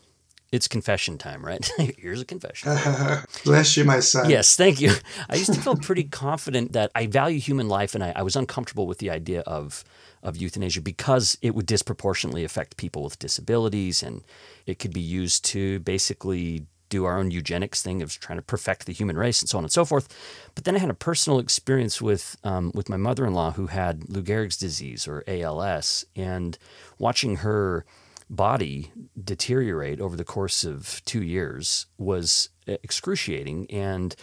[0.57, 1.65] it's confession time, right?
[1.97, 2.75] Here's a confession.
[3.45, 4.29] Bless you, my son.
[4.29, 4.91] Yes, thank you.
[5.29, 8.35] I used to feel pretty confident that I value human life, and I, I, was
[8.35, 9.85] uncomfortable with the idea of
[10.23, 14.23] of euthanasia because it would disproportionately affect people with disabilities, and
[14.65, 18.85] it could be used to basically do our own eugenics thing of trying to perfect
[18.85, 20.07] the human race and so on and so forth.
[20.55, 23.67] But then I had a personal experience with um, with my mother in law who
[23.67, 26.57] had Lou Gehrig's disease or ALS, and
[26.97, 27.85] watching her
[28.29, 33.69] body deteriorate over the course of two years was excruciating.
[33.71, 34.15] And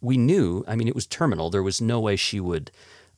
[0.00, 1.50] we knew, I mean, it was terminal.
[1.50, 2.70] There was no way she would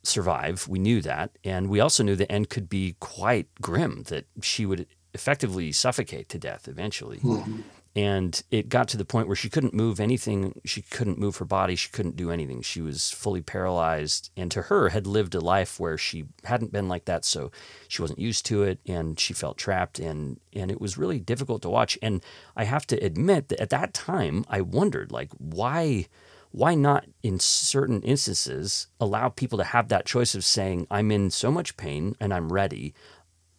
[0.03, 0.69] survive.
[0.69, 1.31] We knew that.
[1.45, 6.29] And we also knew the end could be quite grim, that she would effectively suffocate
[6.29, 7.19] to death eventually.
[7.19, 7.61] Mm-hmm
[7.97, 11.45] and it got to the point where she couldn't move anything she couldn't move her
[11.45, 12.61] body she couldn't do anything.
[12.63, 16.89] She was fully paralyzed and to her had lived a life where she hadn't been
[16.89, 17.53] like that so
[17.87, 21.63] she wasn't used to it and she felt trapped and and it was really difficult
[21.63, 21.97] to watch.
[22.03, 22.23] And
[22.57, 26.07] i have to admit that at that time i wondered like why
[26.51, 31.31] why not in certain instances allow people to have that choice of saying i'm in
[31.31, 32.95] so much pain and i'm ready.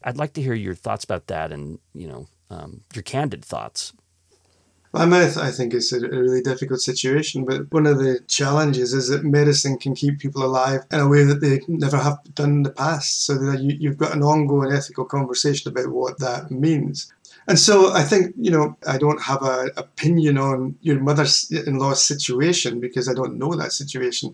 [0.04, 3.94] I'd like to hear your thoughts about that and you know um, your candid thoughts
[4.96, 9.10] I mean, I think it's a really difficult situation, but one of the challenges is
[9.10, 12.64] that medicine can keep people alive in a way that they never have done in
[12.64, 13.26] the past.
[13.26, 17.12] So that you, you've got an ongoing ethical conversation about what that means.
[17.48, 21.78] And so I think, you know, I don't have an opinion on your mother in
[21.78, 24.34] law's situation because I don't know that situation.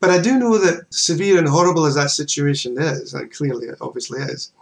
[0.00, 3.78] But I do know that severe and horrible as that situation is, and clearly it
[3.80, 4.52] obviously is,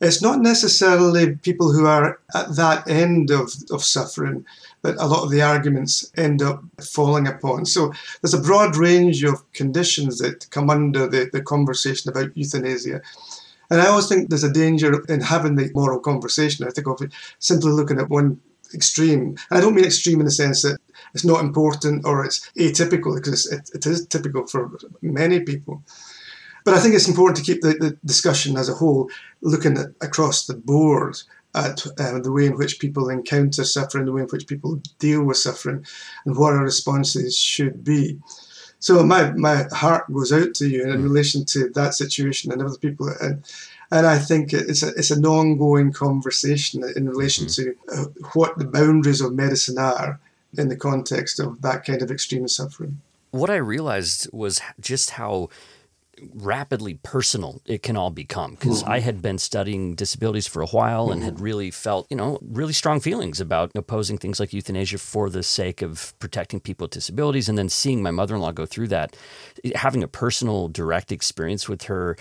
[0.00, 4.44] it's not necessarily people who are at that end of, of suffering
[4.82, 7.66] that a lot of the arguments end up falling upon.
[7.66, 13.00] So there's a broad range of conditions that come under the, the conversation about euthanasia.
[13.70, 16.66] And I always think there's a danger in having the moral conversation.
[16.66, 18.40] I think of it simply looking at one
[18.72, 19.36] extreme.
[19.50, 20.78] And I don't mean extreme in the sense that
[21.14, 24.70] it's not important or it's atypical, because it, it is typical for
[25.02, 25.82] many people.
[26.68, 29.08] But I think it's important to keep the, the discussion as a whole
[29.40, 31.16] looking at, across the board
[31.54, 35.24] at uh, the way in which people encounter suffering, the way in which people deal
[35.24, 35.86] with suffering,
[36.26, 38.18] and what our responses should be.
[38.80, 42.76] So my, my heart goes out to you in relation to that situation and other
[42.76, 43.14] people.
[43.22, 43.42] And,
[43.90, 47.94] and I think it's, a, it's an ongoing conversation in relation mm-hmm.
[47.94, 48.04] to uh,
[48.34, 50.20] what the boundaries of medicine are
[50.58, 53.00] in the context of that kind of extreme suffering.
[53.30, 55.48] What I realized was just how
[56.34, 61.10] rapidly personal it can all become because I had been studying disabilities for a while
[61.10, 65.30] and had really felt, you know, really strong feelings about opposing things like euthanasia for
[65.30, 67.48] the sake of protecting people with disabilities.
[67.48, 69.16] And then seeing my mother in law go through that,
[69.74, 72.16] having a personal, direct experience with her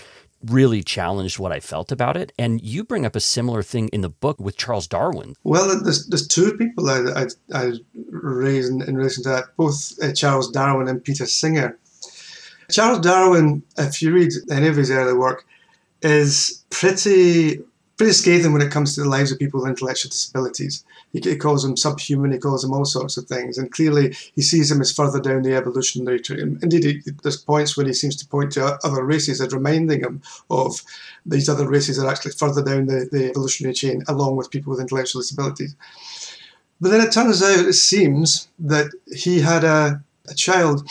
[0.45, 2.31] really challenged what I felt about it.
[2.37, 5.33] And you bring up a similar thing in the book with Charles Darwin.
[5.43, 7.73] Well, there's, there's two people I, I, I
[8.11, 11.77] raise in, in relation to that, both uh, Charles Darwin and Peter Singer.
[12.69, 15.45] Charles Darwin, if you read any of his early work,
[16.01, 17.61] is pretty
[17.97, 20.85] pretty scathing when it comes to the lives of people with intellectual disabilities.
[21.13, 24.43] He, he calls them subhuman, he calls them all sorts of things, and clearly he
[24.43, 26.41] sees them as further down the evolutionary tree.
[26.41, 30.21] Indeed, he, there's points when he seems to point to other races as reminding him
[30.51, 30.83] of
[31.25, 34.79] these other races are actually further down the, the evolutionary chain, along with people with
[34.79, 35.75] intellectual disabilities.
[36.79, 40.87] But then it turns out, it seems, that he had a, a child,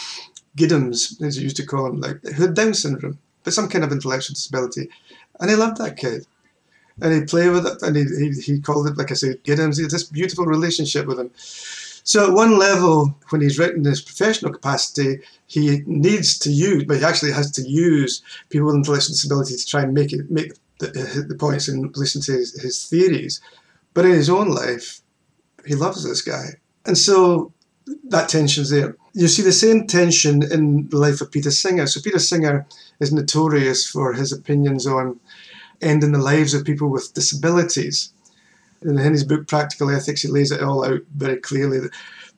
[0.56, 3.84] Giddens, as he used to call him, like, who had Down syndrome, but some kind
[3.84, 4.88] of intellectual disability.
[5.38, 6.26] And he loved that kid
[7.00, 9.76] and he'd play with it, and he, he, he called it, like I said, Giddens.
[9.76, 11.30] He had this beautiful relationship with him.
[11.36, 16.98] So at one level, when he's written his professional capacity, he needs to use, but
[16.98, 20.52] he actually has to use people with intellectual disability to try and make it make
[20.78, 23.40] the, the points and listen to his, his theories.
[23.92, 25.00] But in his own life,
[25.66, 26.50] he loves this guy,
[26.86, 27.52] and so
[28.04, 28.96] that tension's there.
[29.16, 31.86] You see the same tension in the life of Peter Singer.
[31.86, 32.66] So Peter Singer
[33.00, 35.18] is notorious for his opinions on
[35.80, 38.12] ending the lives of people with disabilities.
[38.82, 41.88] In his book Practical Ethics, he lays it all out very clearly.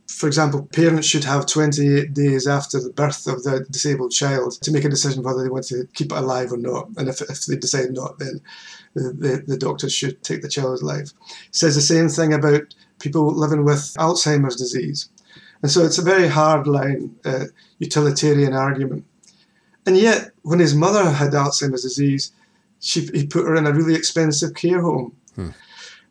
[0.06, 4.70] For example, parents should have 28 days after the birth of the disabled child to
[4.70, 6.90] make a decision whether they want to keep it alive or not.
[6.96, 8.40] And if, if they decide not, then
[8.94, 11.10] the, the, the doctors should take the child's life.
[11.26, 15.10] He says the same thing about people living with Alzheimer's disease.
[15.62, 17.46] And so it's a very hard line, uh,
[17.78, 19.04] utilitarian argument.
[19.86, 22.32] And yet, when his mother had Alzheimer's disease,
[22.80, 25.16] she, he put her in a really expensive care home.
[25.34, 25.50] Hmm.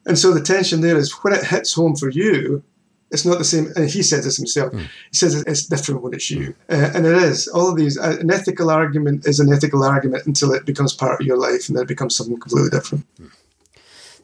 [0.05, 2.63] And so the tension there is when it hits home for you,
[3.11, 3.71] it's not the same.
[3.75, 4.73] And he says this himself.
[4.73, 4.79] Hmm.
[4.79, 6.55] He says it's different when it's you.
[6.69, 7.47] Uh, and it is.
[7.47, 11.19] All of these, uh, an ethical argument is an ethical argument until it becomes part
[11.19, 13.05] of your life and then it becomes something completely different.
[13.17, 13.27] Hmm.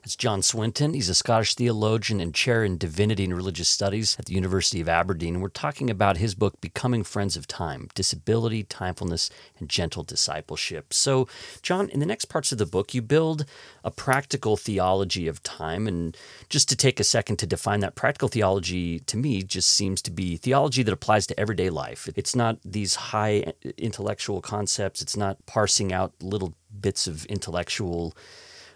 [0.04, 0.94] It's John Swinton.
[0.94, 4.90] He's a Scottish theologian and chair in divinity and religious studies at the University of
[4.90, 5.40] Aberdeen.
[5.40, 10.94] We're talking about his book, Becoming Friends of Time Disability, Timefulness, and Gentle Discipleship.
[10.94, 11.30] So,
[11.62, 13.46] John, in the next parts of the book, you build
[13.86, 15.88] a practical theology of time.
[15.88, 16.18] And
[16.50, 20.12] just to take a second to define that, practical theology to me just seems to
[20.12, 22.10] be theology that applies to everyday life.
[22.18, 28.14] It's not these high uh, intellectual concepts, it's not parsing out little bits of intellectual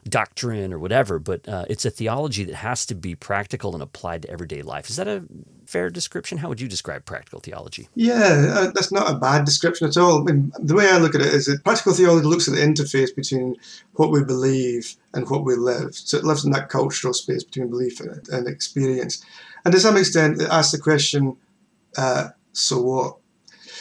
[0.07, 4.23] doctrine or whatever, but uh, it's a theology that has to be practical and applied
[4.23, 4.89] to everyday life.
[4.89, 5.23] Is that a
[5.65, 6.37] fair description?
[6.37, 7.89] How would you describe practical theology?
[7.95, 10.21] Yeah, uh, that's not a bad description at all.
[10.21, 12.61] I mean, the way I look at it is that practical theology looks at the
[12.61, 13.55] interface between
[13.93, 15.95] what we believe and what we live.
[15.95, 19.23] So it lives in that cultural space between belief and, and experience.
[19.65, 21.37] And to some extent, it asks the question,
[21.97, 23.17] uh, so what?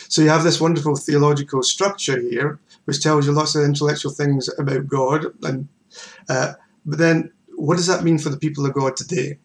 [0.08, 4.48] So you have this wonderful theological structure here, which tells you lots of intellectual things
[4.58, 5.68] about God and
[6.28, 6.54] uh,
[6.84, 9.38] but then, what does that mean for the people of God today?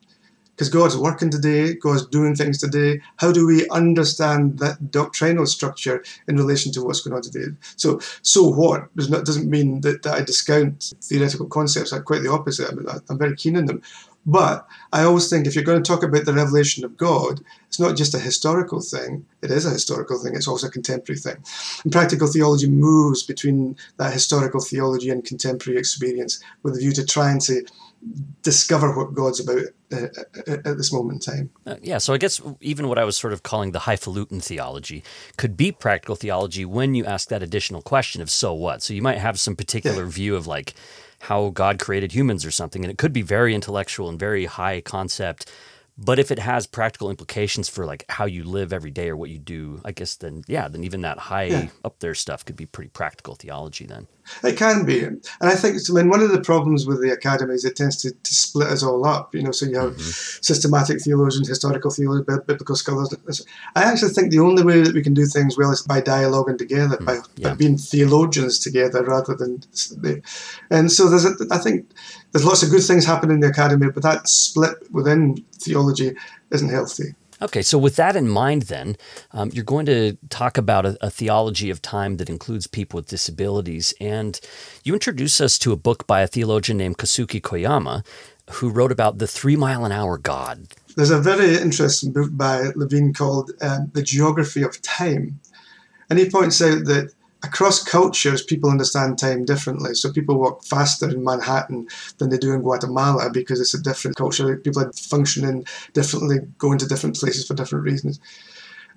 [0.52, 3.02] Because God's working today, God's doing things today.
[3.16, 7.56] How do we understand that doctrinal structure in relation to what's going on today?
[7.78, 11.94] So, so what does not doesn't mean that, that I discount theoretical concepts.
[11.94, 12.78] I'm quite the opposite.
[12.88, 13.82] I I'm very keen on them.
[14.26, 17.80] But I always think if you're going to talk about the revelation of God, it's
[17.80, 19.26] not just a historical thing.
[19.42, 20.36] It is a historical thing.
[20.36, 21.38] It's also a contemporary thing.
[21.84, 27.06] And practical theology moves between that historical theology and contemporary experience with a view to
[27.06, 27.66] trying to
[28.42, 30.08] discover what God's about uh,
[30.66, 31.50] at this moment in time.
[31.66, 35.04] Uh, yeah, so I guess even what I was sort of calling the highfalutin theology
[35.38, 38.82] could be practical theology when you ask that additional question of so what.
[38.82, 40.10] So you might have some particular yeah.
[40.10, 40.74] view of like,
[41.22, 42.84] how God created humans or something.
[42.84, 45.50] And it could be very intellectual and very high concept.
[45.98, 49.30] But if it has practical implications for like how you live every day or what
[49.30, 51.68] you do, I guess then yeah, then even that high yeah.
[51.84, 54.08] up there stuff could be pretty practical theology then.
[54.44, 57.54] It can be, and I think I mean one of the problems with the academy
[57.54, 59.34] is it tends to, to split us all up.
[59.36, 60.42] You know, so you have mm-hmm.
[60.42, 63.14] systematic theologians, historical theologians, biblical scholars.
[63.76, 66.58] I actually think the only way that we can do things well is by dialoguing
[66.58, 67.06] together, mm-hmm.
[67.06, 67.50] by, yeah.
[67.50, 69.64] by being theologians together rather than.
[70.70, 71.90] And so there's, a, I think,
[72.32, 76.16] there's lots of good things happening in the academy, but that split within theology
[76.52, 77.16] isn't healthy.
[77.42, 78.96] Okay, so with that in mind, then,
[79.32, 83.08] um, you're going to talk about a, a, theology of time that includes people with
[83.08, 83.96] disabilities.
[84.00, 84.40] And
[84.84, 88.06] you introduce us to a book by a theologian named Kosuke Koyama,
[88.52, 90.68] who wrote about the three mile an hour God.
[90.96, 95.40] There's a very interesting book by Levine called um, The Geography of Time.
[96.10, 97.12] And he points out that
[97.44, 99.96] across cultures, people understand time differently.
[99.96, 104.18] So people walk faster in Manhattan than they do in Guatemala because it's a different
[104.18, 104.56] culture.
[104.58, 108.20] People are functioning differently, going to different places for different reasons.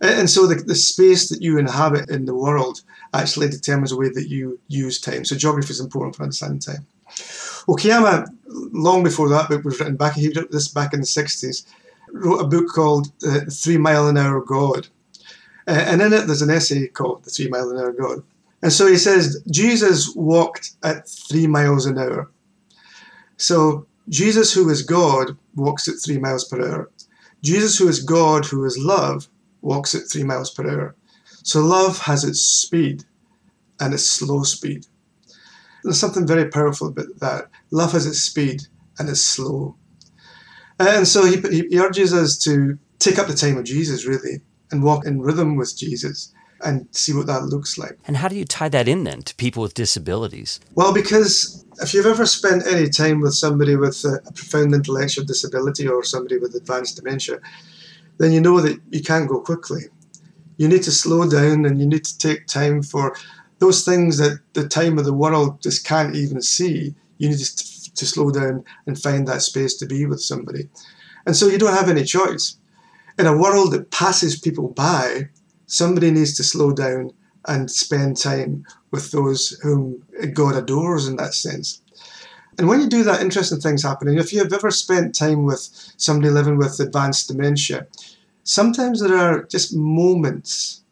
[0.01, 2.83] And so the, the space that you inhabit in the world
[3.15, 5.25] actually determines the way that you use time.
[5.25, 6.87] So geography is important for understanding time.
[7.09, 11.65] Koyama, long before that book was written back, he wrote this back in the 60s,
[12.13, 14.89] wrote a book called uh, Three Mile an Hour God.
[15.67, 18.23] Uh, and in it, there's an essay called The Three Mile an Hour God.
[18.65, 22.31] And so he says, Jesus walked at three miles an hour.
[23.37, 26.91] So Jesus, who is God, walks at three miles per hour.
[27.43, 29.29] Jesus, who is God, who is love,
[29.61, 30.95] walks at three miles per hour.
[31.43, 33.05] So love has its speed
[33.81, 34.87] and its slow speed.
[35.83, 37.51] There's something very powerful about that.
[37.71, 38.63] Love has its speed
[38.99, 39.77] and it's slow.
[40.79, 41.37] And so he,
[41.69, 44.41] he urges us to take up the time of Jesus, really,
[44.71, 47.99] and walk in rhythm with Jesus and see what that looks like.
[48.07, 50.61] And how do you tie that in then to people with disabilities?
[50.75, 55.89] Well, because if you've ever spent any time with somebody with a, profound intellectual disability
[55.89, 57.39] or somebody with advanced dementia,
[58.19, 59.83] then you know that you can't go quickly.
[60.57, 63.17] You need to slow down and you need to take time for
[63.59, 66.95] those things that the time of the world just can't even see.
[67.19, 70.69] You need to, to slow down and find that space to be with somebody.
[71.27, 72.57] And so you don't have any choice.
[73.19, 75.29] In a world that passes people by,
[75.75, 77.13] somebody needs to slow down
[77.47, 81.83] and spend time with those whom God adores in that sense.
[82.57, 84.07] And when you do that, interesting things happen.
[84.07, 87.89] And if you've ever spent time with somebody living with advanced dementia,
[88.45, 90.83] sometimes there are just moments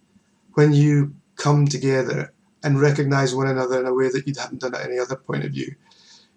[0.55, 2.33] when you come together
[2.65, 5.45] and recognize one another in a way that you haven't done at any other point
[5.45, 5.75] of view.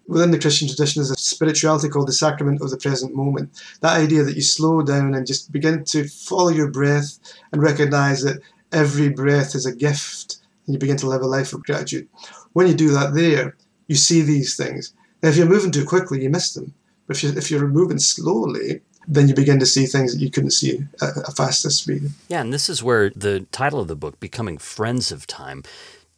[0.08, 3.50] Within the Christian tradition, there's a spirituality called the sacrament of the present moment.
[3.80, 7.18] That idea that you slow down and just begin to follow your breath
[7.52, 8.40] and recognize that
[8.72, 12.08] every breath is a gift and you begin to live a life of gratitude.
[12.52, 13.56] When you do that there,
[13.88, 14.92] you see these things.
[15.22, 16.74] Now, if you're moving too quickly, you miss them.
[17.06, 20.30] But if you're, if you're moving slowly, then you begin to see things that you
[20.30, 22.10] couldn't see at a faster speed.
[22.28, 25.62] Yeah, and this is where the title of the book, Becoming Friends of Time,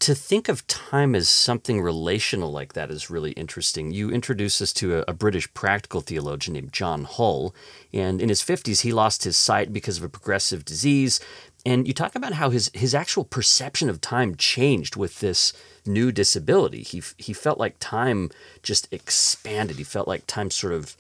[0.01, 3.91] to think of time as something relational like that is really interesting.
[3.91, 7.53] You introduce us to a, a, British practical theologian named John Hull,
[7.93, 11.19] and in his 50s, he lost his sight because of a progressive disease.
[11.67, 15.53] And you talk about how his, his actual perception of time changed with this
[15.85, 16.83] new disability.
[16.83, 18.31] He, he felt like time
[18.63, 19.79] just expanded.
[19.79, 20.97] He felt like time sort of,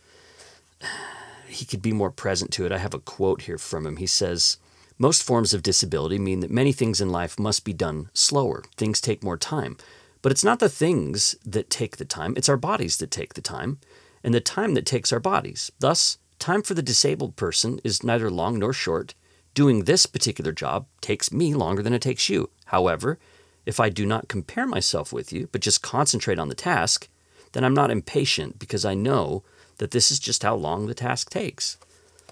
[1.46, 2.72] he could be more present to it.
[2.72, 3.96] I have a quote here from him.
[3.96, 4.56] He says,
[4.98, 8.64] most forms of disability mean that many things in life must be done slower.
[8.76, 9.76] Things take more time.
[10.22, 13.40] But it's not the things that take the time, it's our bodies that take the
[13.40, 13.78] time,
[14.24, 15.70] and the time that takes our bodies.
[15.78, 19.14] Thus, time for the disabled person is neither long nor short.
[19.54, 22.50] Doing this particular job takes me longer than it takes you.
[22.66, 23.18] However,
[23.64, 27.08] if I do not compare myself with you, but just concentrate on the task,
[27.52, 29.44] then I'm not impatient because I know
[29.78, 31.78] that this is just how long the task takes.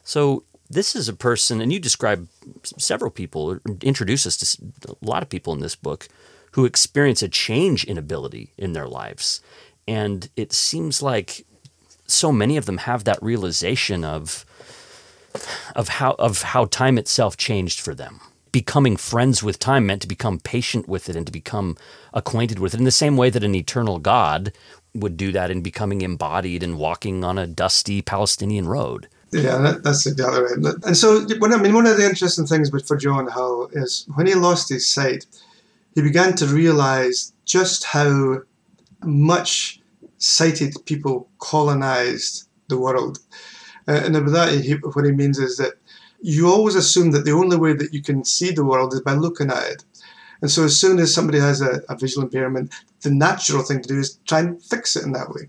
[0.03, 2.29] So this is a person, and you describe
[2.77, 6.09] several people, introduce us to a lot of people in this book
[6.53, 9.41] who experience a change in ability in their lives.
[9.87, 11.45] And it seems like
[12.07, 14.45] so many of them have that realization of
[15.75, 18.21] of how of how time itself changed for them.
[18.53, 21.77] Becoming friends with time meant to become patient with it and to become
[22.15, 24.53] acquainted with it in the same way that an eternal God
[24.95, 29.09] would do that in becoming embodied and walking on a dusty Palestinian road.
[29.33, 30.75] Yeah, that, that's exactly right.
[30.85, 34.27] And so, when, I mean, one of the interesting things for John Hull is when
[34.27, 35.27] he lost his sight,
[35.95, 38.43] he began to realize just how
[39.03, 39.81] much
[40.19, 43.19] sighted people colonized the world.
[43.89, 45.75] Uh, and by that, he, what he means is that
[46.21, 49.13] you always assume that the only way that you can see the world is by
[49.13, 49.85] looking at it.
[50.41, 52.73] And so, as soon as somebody has a, a visual impairment,
[53.03, 55.49] the natural thing to do is try and fix it in that way.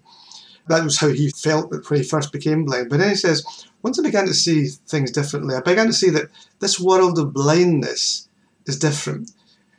[0.69, 2.89] That was how he felt when he first became blind.
[2.89, 6.09] But then he says, once I began to see things differently, I began to see
[6.11, 8.27] that this world of blindness
[8.65, 9.31] is different.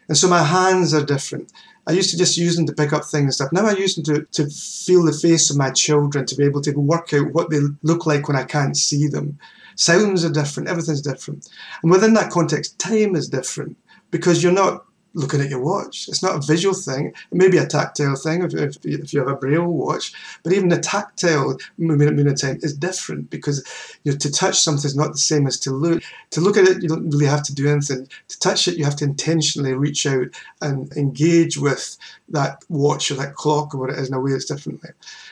[0.09, 1.53] And so my hands are different.
[1.87, 3.53] I used to just use them to pick up things and stuff.
[3.53, 6.61] Now I use them to, to feel the face of my children, to be able
[6.63, 9.39] to work out what they look like when I can't see them.
[9.75, 11.49] Sounds are different, everything's different.
[11.83, 13.77] And within that context, time is different
[14.11, 14.85] because you're not
[15.19, 16.09] looking at your watch.
[16.09, 17.09] It's not a visual thing.
[17.09, 20.13] It may be a tactile thing if, if, if you have a braille watch,
[20.45, 23.65] but even the tactile movement of time is different because
[24.05, 26.03] you know, to touch something is not the same as to look.
[26.31, 28.09] To look at it, you don't really have to do anything.
[28.29, 30.29] To touch it, you have to intentionally reach out
[30.63, 31.97] and engage with
[32.29, 34.91] that watch or that clock or what it is in a way that's differently.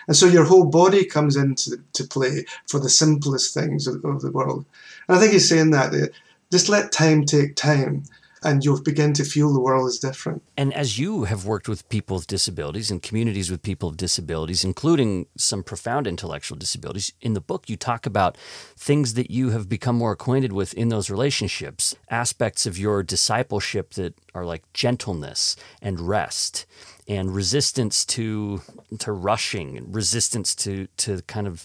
[0.09, 4.21] And so your whole body comes into to play for the simplest things of, of
[4.21, 4.65] the world.
[5.09, 6.13] And I think he's saying that, that
[6.51, 8.05] just let time take time
[8.43, 10.43] and you'll begin to feel the world is different.
[10.57, 14.65] And as you have worked with people with disabilities and communities with people with disabilities,
[14.65, 18.37] including some profound intellectual disabilities, in the book you talk about
[18.77, 23.95] things that you have become more acquainted with in those relationships, aspects of your discipleship
[23.95, 26.67] that are like gentleness and rest
[27.09, 28.61] and resistance to
[28.99, 31.65] to rushing, resistance to to kind of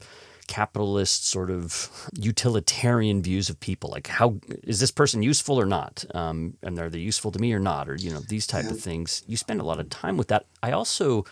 [0.52, 1.90] capitalist sort of
[2.20, 6.04] utilitarian views of people like how is this person useful or not?
[6.14, 7.88] Um, and are they useful to me or not?
[7.88, 9.24] Or you know these type of things.
[9.28, 10.48] You spend a lot of time with that.
[10.62, 11.24] I also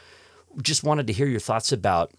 [0.62, 2.14] just wanted to hear your thoughts about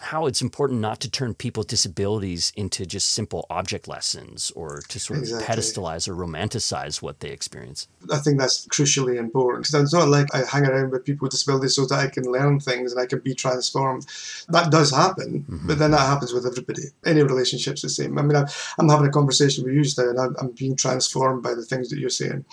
[0.00, 4.82] how it's important not to turn people with disabilities into just simple object lessons or
[4.88, 5.46] to sort of Exactly.
[5.46, 10.34] pedestalize or romanticize what they experience I think that's crucially important because it's not like
[10.34, 13.06] I hang around with people with disabilities so that I can learn things and I
[13.06, 14.06] can be transformed.
[14.48, 15.66] That does happen, mm-hmm.
[15.66, 16.82] but then that happens with everybody.
[17.06, 18.18] Any relationship's the same.
[18.18, 18.46] I mean, I'm,
[18.78, 21.64] I'm having a conversation with you just now and I'm, I'm being transformed by the
[21.64, 22.44] things that you're saying.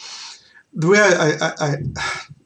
[0.73, 1.75] The way I, I, I, I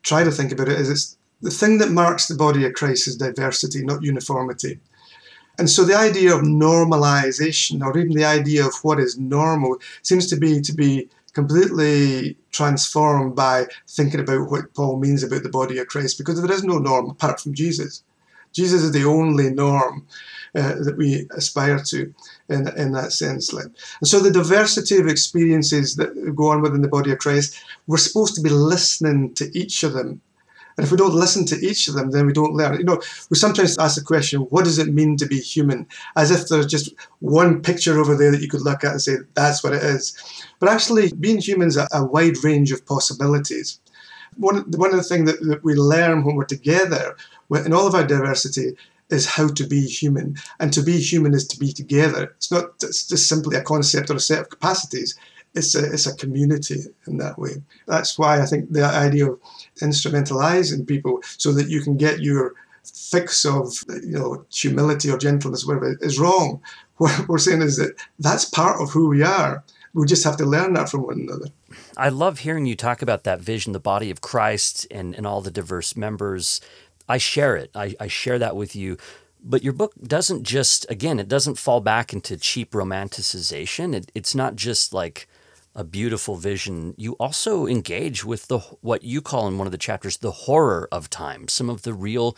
[0.02, 3.08] try to think about it is it's the thing that marks the body of Christ
[3.08, 4.80] is diversity, not uniformity.
[5.60, 10.28] And so the idea of normalization, or even the idea of what is normal, seems
[10.28, 15.78] to be to be completely transformed by thinking about what Paul means about the body
[15.80, 18.04] of Christ, because there is no norm apart from Jesus.
[18.54, 20.08] Jesus is the only norm
[20.56, 22.14] uh, that we aspire to
[22.50, 23.52] in, in that sense.
[23.52, 23.66] Like.
[24.00, 27.98] And so the diversity of experiences that go on within the body of Christ, we're
[27.98, 30.22] supposed to be listening to each of them.
[30.78, 32.78] And if we don't listen to each of them, then we don't learn.
[32.78, 35.88] You know, we sometimes ask the question, what does it mean to be human?
[36.16, 39.18] As if there's just one picture over there that you could look at and say,
[39.34, 40.18] that's what it is.
[40.60, 43.80] But actually, being human is a, wide range of possibilities.
[44.38, 47.16] One, one of the things that, that we learn when we're together,
[47.52, 48.76] in all of our diversity,
[49.10, 50.36] is how to be human.
[50.60, 52.34] And to be human is to be together.
[52.38, 55.18] It's not it's just simply a concept or a set of capacities.
[55.56, 57.62] It's a, it's a community in that way.
[57.86, 59.40] That's why I think the idea of
[59.82, 62.54] instrumentalizing people so that you can get your
[62.84, 66.62] fix of you know humility or gentleness, whatever, is wrong.
[66.98, 69.64] What we're saying is that that's part of who we are.
[69.96, 71.48] We just have to learn that from one another.
[71.98, 75.42] I love hearing you talk about that vision, the body of Christ, and, and all
[75.42, 76.62] the diverse members.
[77.10, 77.72] I share it.
[77.76, 78.98] I, I share that with you.
[79.44, 83.94] But your book doesn't just, again, it doesn't fall back into cheap romanticization.
[83.94, 85.28] It, it's not just like
[85.76, 86.94] a beautiful vision.
[86.98, 90.88] You also engage with the what you call in one of the chapters the horror
[90.92, 92.38] of time, some of the real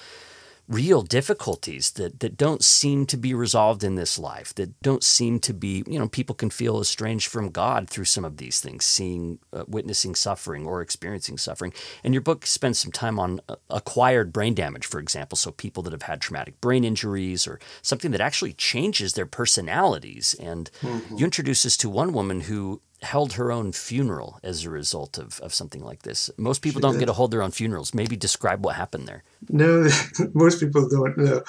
[0.67, 5.39] real difficulties that, that don't seem to be resolved in this life, that don't seem
[5.39, 8.83] to be, you know, people can feel estranged from God through some of these things,
[8.85, 11.71] seeing, uh, witnessing suffering or experiencing suffering.
[12.03, 15.35] And your book spends some time on uh, acquired brain damage, for example.
[15.35, 20.35] So people that have had traumatic brain injuries or something that actually changes their personalities.
[20.39, 20.71] And
[21.15, 25.39] you introduce us to one woman who held her own funeral as a result of,
[25.39, 26.29] of something like this.
[26.37, 27.93] Most people don't get to hold their own funerals.
[27.93, 29.23] Maybe describe what happened there.
[29.49, 29.87] No,
[30.33, 31.43] most people don't know.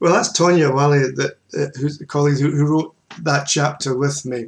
[0.00, 4.24] Well, that's Tonya Wally, that uh, who's the colleague who, who wrote that chapter with
[4.24, 4.46] me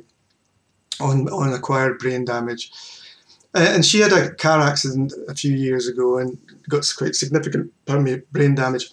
[1.00, 2.70] on on acquired brain damage.
[3.54, 6.36] Uh, and she had a car accident a few years ago and
[6.68, 7.72] got quite significant
[8.32, 8.90] brain damage,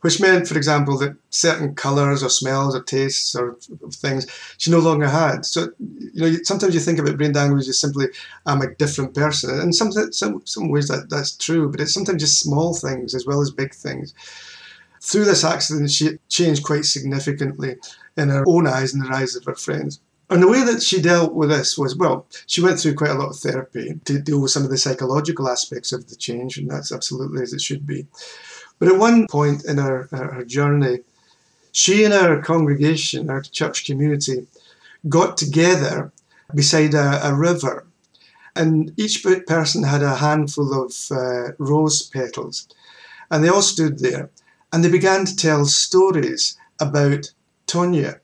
[0.00, 3.56] which meant, for example, that certain colours or smells or tastes or
[3.90, 4.26] things
[4.58, 5.44] she no longer had.
[5.44, 8.06] So, you know, sometimes you think about brain damage as simply
[8.46, 12.22] I'm a different person, and some some some ways that that's true, but it's sometimes
[12.22, 14.14] just small things as well as big things.
[15.00, 17.76] Through this accident, she changed quite significantly
[18.16, 20.00] in her own eyes and the eyes of her friends.
[20.30, 23.14] And the way that she dealt with this was well, she went through quite a
[23.14, 26.70] lot of therapy to deal with some of the psychological aspects of the change, and
[26.70, 28.06] that's absolutely as it should be.
[28.78, 31.00] But at one point in her, her, journey,
[31.72, 34.46] she and her congregation, her church community,
[35.08, 36.12] got together
[36.54, 37.86] beside a, a river.
[38.54, 42.68] And each person had a handful of uh, rose petals.
[43.30, 44.30] And they all stood there
[44.72, 47.32] and they began to tell stories about
[47.66, 48.20] Tonya.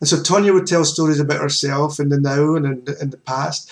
[0.00, 3.18] And so Tonya would tell stories about herself in the now and in in the
[3.18, 3.70] past.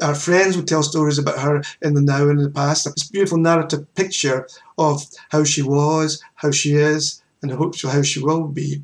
[0.00, 2.84] Our friends would tell stories about her in the now and in the past.
[2.84, 4.48] This beautiful narrative picture
[4.78, 8.82] of how she was, how she is, and hopefully how she will be.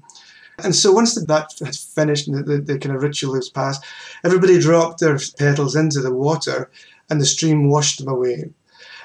[0.58, 3.84] And so once that had finished and the, the, the kind of ritual was passed,
[4.24, 6.70] everybody dropped their petals into the water
[7.10, 8.50] and the stream washed them away.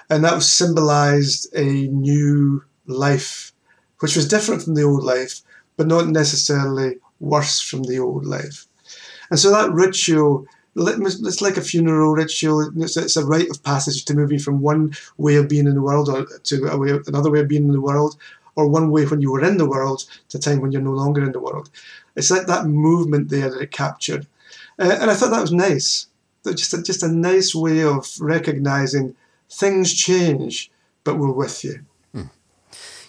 [0.09, 3.53] And that symbolized a new life,
[3.99, 5.41] which was different from the old life,
[5.77, 8.65] but not necessarily worse from the old life.
[9.29, 10.45] And so that ritual,
[10.75, 12.71] it's like a funeral ritual.
[12.81, 15.81] It's, it's a rite of passage to moving from one way of being in the
[15.81, 18.15] world or to way, another way of being in the world,
[18.55, 20.91] or one way when you were in the world to a time when you're no
[20.91, 21.69] longer in the world.
[22.15, 24.27] It's like that movement there that it captured.
[24.79, 26.07] Uh, and I thought that was nice.
[26.45, 29.15] just a, just a nice way of recognizing
[29.49, 30.71] things change,
[31.03, 31.85] but we're with you.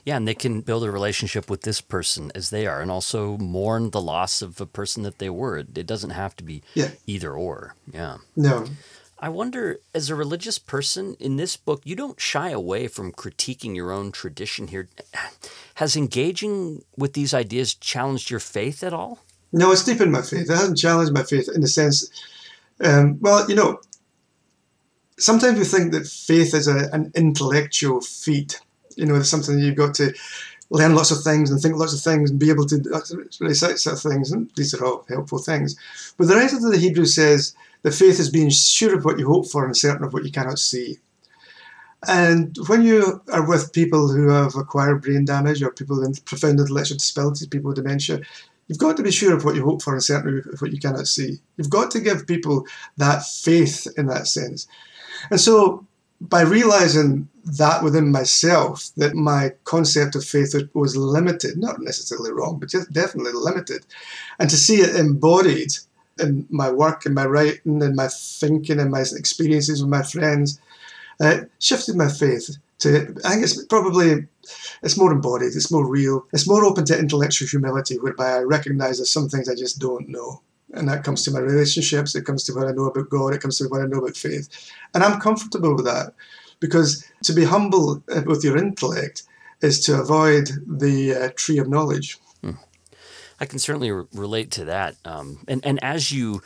[0.05, 3.37] Yeah, and they can build a relationship with this person as they are and also
[3.39, 5.59] mourn the loss of a person that they were.
[5.59, 6.91] It doesn't have to be Yeah.
[7.07, 7.77] either or.
[7.93, 8.17] Yeah.
[8.35, 8.67] No,
[9.21, 13.77] I wonder, as a religious person in this book, you don't shy away from critiquing
[13.77, 14.89] your own tradition here.
[15.75, 19.21] Has engaging with these ideas challenged your faith at all?
[19.55, 20.49] no, it's deepened my faith.
[20.51, 22.09] It hasn't challenged my faith in the sense,
[22.83, 23.81] um, well, you know,
[25.19, 28.61] sometimes we think that faith is a, an intellectual feat.
[28.97, 30.13] You know, it's something you've got to
[30.71, 32.79] learn lots of things and think lots of things and be able to
[33.41, 34.33] recite sort of things.
[34.33, 35.77] And these are all helpful things.
[36.17, 39.27] But the writer of the Hebrews says the faith is being sure of what you
[39.27, 40.99] hope for and certain of what you cannot see.
[42.09, 46.59] And when you are with people who have acquired brain damage or people with profound
[46.59, 48.21] intellectual disabilities, people with dementia,
[48.67, 50.81] you've got to be sure of what you hope for and certain of what you
[50.81, 51.39] cannot see.
[51.57, 52.67] You've got to give people
[52.97, 54.67] that faith in that sense.
[55.31, 55.87] And so,
[56.29, 62.59] by realizing that within myself, that my concept of faith was limited, not necessarily wrong,
[62.59, 63.85] but just definitely limited,
[64.39, 65.73] and to see it embodied
[66.21, 70.61] in my work, in my writing, in my thinking, in my experiences with my friends,
[71.21, 73.17] uh, shifted my faith to.
[73.25, 74.29] I think it's probably
[74.83, 78.99] it's more embodied, it's more real, it's more open to intellectual humility, whereby I recognise
[78.99, 80.43] there's some things I just don't know.
[80.73, 83.41] And that comes to my relationships, it comes to what I know about God, it
[83.43, 84.49] comes to what I know about faith.
[84.95, 86.15] And I'm comfortable with that
[86.61, 89.25] because to be humble uh, with your intellect
[89.61, 92.19] is to avoid the uh, tree of knowledge.
[93.43, 94.95] I can certainly re- relate to that.
[95.05, 96.43] Um, and, and as you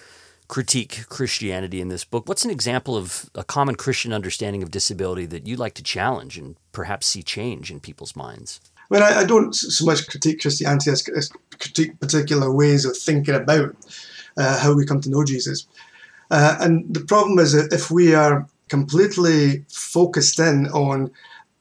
[0.48, 5.26] critique Christianity in this book, what's an example of a common Christian understanding of disability
[5.26, 8.60] that you'd like to challenge and perhaps see change in people's minds?
[8.88, 13.34] Well, I, I don't so much critique Christianity as, as critique particular ways of thinking
[13.34, 13.76] about
[14.36, 15.66] uh, how we come to know Jesus.
[16.30, 21.10] Uh, and the problem is that if we are completely focused in on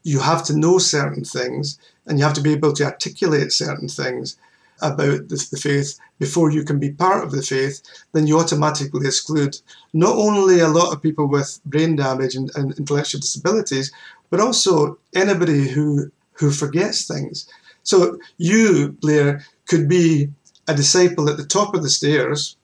[0.02, 3.88] you have to know certain things and you have to be able to articulate certain
[3.88, 4.36] things
[4.80, 9.06] about the, the faith before you can be part of the faith, then you automatically
[9.06, 9.58] exclude
[9.92, 13.92] not only a lot of people with brain damage and, and intellectual disabilities,
[14.30, 17.48] but also anybody who who forgets things.
[17.82, 20.28] So you, Blair, could be
[20.68, 22.56] a disciple at the top of the stairs.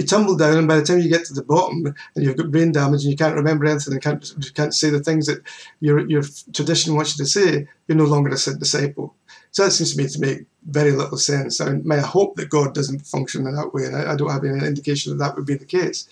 [0.00, 2.50] You tumble down, and by the time you get to the bottom, and you've got
[2.50, 5.42] brain damage, and you can't remember anything, and can't you can't say the things that
[5.80, 6.22] your your
[6.54, 7.68] tradition wants you to say.
[7.86, 9.14] You're no longer a disciple.
[9.50, 11.60] So that seems to me to make very little sense.
[11.60, 14.30] I mean, I hope that God doesn't function in that way, and I, I don't
[14.30, 16.08] have any indication that that would be the case.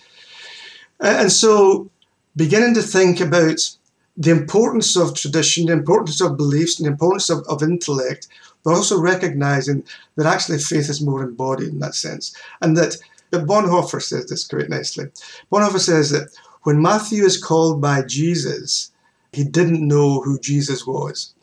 [0.99, 1.89] And so,
[2.35, 3.75] beginning to think about
[4.17, 8.27] the importance of tradition, the importance of beliefs, and the importance of, of intellect,
[8.63, 9.83] but also recognizing
[10.15, 12.35] that actually faith is more embodied in that sense.
[12.61, 12.97] And that
[13.31, 15.05] but Bonhoeffer says this quite nicely.
[15.51, 16.29] Bonhoeffer says that
[16.63, 18.91] when Matthew is called by Jesus,
[19.31, 21.33] he didn't know who Jesus was.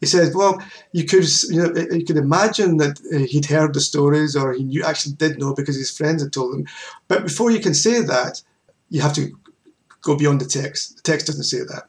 [0.00, 3.80] He says, "Well, you could, you know, you could imagine that uh, he'd heard the
[3.80, 6.66] stories, or he knew, actually did know because his friends had told him.
[7.08, 8.42] But before you can say that,
[8.90, 9.36] you have to
[10.02, 10.96] go beyond the text.
[10.96, 11.88] The text doesn't say that.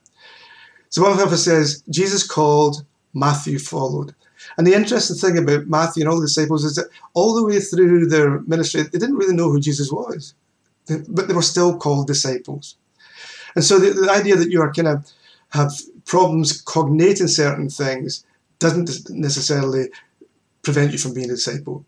[0.89, 4.15] So Bonhoeffer says Jesus called, Matthew followed.
[4.57, 7.59] And the interesting thing about Matthew and all the disciples is that all the way
[7.59, 10.33] through their ministry, they didn't really know who Jesus was,
[11.07, 12.77] but they were still called disciples.
[13.55, 15.11] And so the, the idea that you are kind of
[15.49, 15.73] have
[16.05, 18.25] problems cognating certain things
[18.59, 19.89] doesn't necessarily
[20.61, 21.85] prevent you from being a disciple.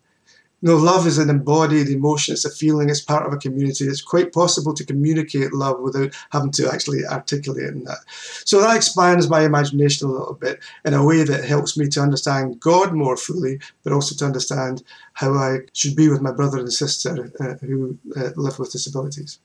[0.60, 3.84] No, love is an embodied emotion, it's a feeling, it's part of a community.
[3.84, 7.98] It's quite possible to communicate love without having to actually articulate in that.
[8.44, 12.00] So that expands my imagination a little bit in a way that helps me to
[12.00, 14.82] understand God more fully, but also to understand
[15.12, 19.38] how I should be with my brother and sister uh, who uh, live with disabilities.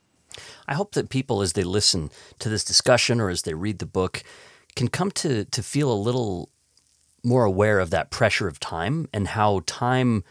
[0.68, 2.09] I hope that people, as they listen
[2.39, 4.24] to this discussion or as they read the book,
[4.76, 6.49] can come to, to feel a little
[7.24, 10.24] more aware of that pressure of time and how time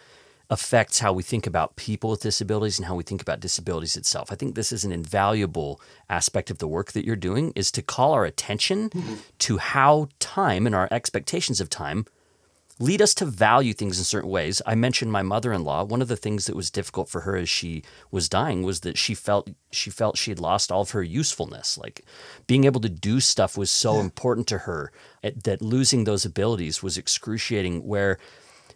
[0.53, 4.31] affects how we think about people with disabilities and how we think about disabilities itself.
[4.31, 5.81] I think this is an invaluable
[6.11, 9.15] aspect of the work that you're doing is to call our attention mm-hmm.
[9.39, 12.05] to how time and our expectations of time
[12.79, 14.61] lead us to value things in certain ways.
[14.67, 15.85] I mentioned my mother-in-law.
[15.85, 18.99] One of the things that was difficult for her as she was dying was that
[18.99, 21.79] she felt she felt she had lost all of her usefulness.
[21.79, 22.05] Like
[22.47, 24.93] being able to do stuff was so important to her
[25.23, 28.19] eh, that losing those abilities was excruciating where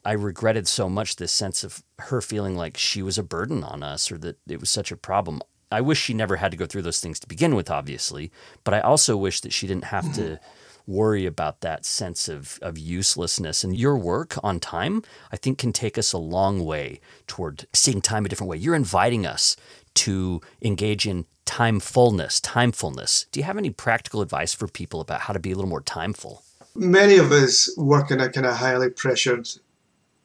[0.06, 3.82] I regretted so much this sense of her feeling like she was a burden on
[3.82, 5.42] us or that it was such a problem.
[5.72, 8.30] I wish she never had to go through those things to begin with, obviously,
[8.62, 10.92] but I also wish that she didn't have to mm-hmm.
[10.92, 13.64] worry about that sense of, of uselessness.
[13.64, 15.02] And your work on time,
[15.32, 18.58] I think, can take us a long way toward seeing time a different way.
[18.58, 19.56] You're inviting us
[19.94, 23.26] to engage in timefulness, timefulness.
[23.32, 25.82] Do you have any practical advice for people about how to be a little more
[25.82, 26.44] timeful?
[26.76, 29.48] Many of us work in a kind of highly pressured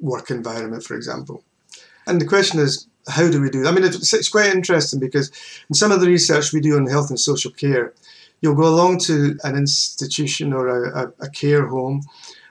[0.02, 1.44] work environment, for example.
[2.08, 3.70] And the question is, how do we do that?
[3.70, 5.32] I mean, it's, it's quite interesting because
[5.70, 7.94] in some of the research we do on health and social care,
[8.42, 12.02] you'll go along to an institution or a, a, a care home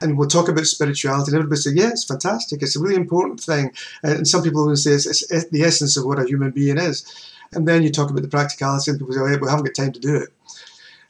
[0.01, 2.63] and we'll talk about spirituality, and everybody say, "Yeah, it's fantastic.
[2.63, 3.73] It's a really important thing."
[4.03, 7.05] And some people will say it's, it's the essence of what a human being is.
[7.53, 9.75] And then you talk about the practicality, and people say, "Oh, yeah, we haven't got
[9.75, 10.31] time to do it."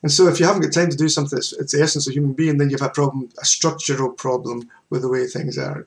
[0.02, 2.14] And so, if you haven't got time to do something that's it's the essence of
[2.14, 5.86] human being, then you have a problem, a structural problem with the way things are.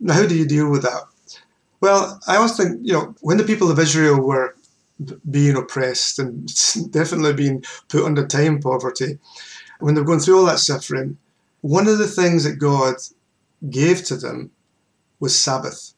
[0.00, 1.04] Now, how do you deal with that?
[1.80, 4.56] Well, I always think, you know, when the people of Israel were
[5.30, 6.46] being oppressed and
[6.90, 9.18] definitely being put under time poverty,
[9.80, 11.18] when they're going through all that suffering,
[11.60, 12.96] one of the things that God
[13.70, 14.50] gave to them
[15.20, 15.94] was Sabbath,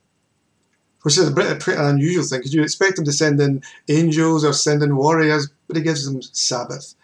[1.02, 4.44] which is a pretty, pretty unusual thing because you expect him to send in angels
[4.44, 6.94] or send in warriors, but he gives them Sabbath.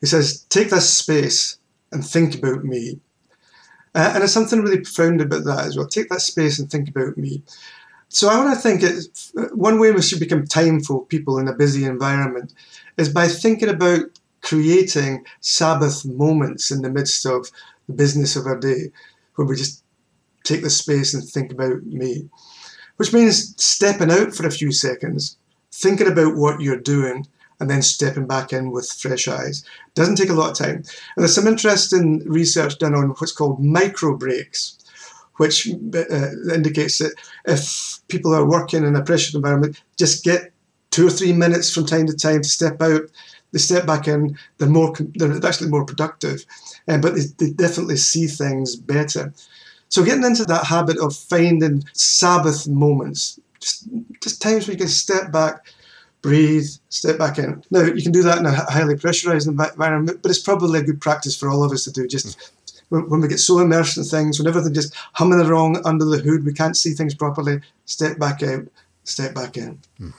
[0.00, 1.58] He says, Take this space
[1.92, 3.00] and think about me.
[3.94, 5.86] Uh, and there's something really profound about that as well.
[5.86, 7.42] Take that space and think about me.
[8.08, 9.06] So I want to think it,
[9.54, 12.52] one way we should become timeful people in a busy environment
[12.96, 14.02] is by thinking about
[14.42, 17.50] creating Sabbath moments in the midst of
[17.86, 18.90] the business of our day,
[19.34, 19.84] where we just
[20.44, 22.28] take the space and think about me,
[22.96, 25.36] which means stepping out for a few seconds,
[25.72, 27.26] thinking about what you're doing,
[27.60, 29.64] and then stepping back in with fresh eyes.
[29.94, 30.76] Doesn't take a lot of time.
[30.76, 30.86] And
[31.18, 34.78] there's some interesting research done on what's called micro breaks,
[35.36, 40.52] which uh, indicates that if people are working in a pressured environment, just get
[40.90, 43.02] two or three minutes from time to time to step out
[43.52, 46.44] they step back in, they're more, they're actually more productive,
[46.88, 49.32] um, but they, they definitely see things better.
[49.88, 53.88] So getting into that habit of finding Sabbath moments, just,
[54.22, 55.66] just times where you can step back,
[56.22, 57.62] breathe, step back in.
[57.70, 61.00] Now you can do that in a highly pressurized environment, but it's probably a good
[61.00, 62.06] practice for all of us to do.
[62.06, 62.38] Just
[62.90, 63.08] mm.
[63.08, 66.44] when, we get so immersed in things, when everything just humming along under the hood,
[66.44, 67.60] we can't see things properly.
[67.86, 68.66] Step back out,
[69.04, 69.78] step back in.
[70.00, 70.12] Mm.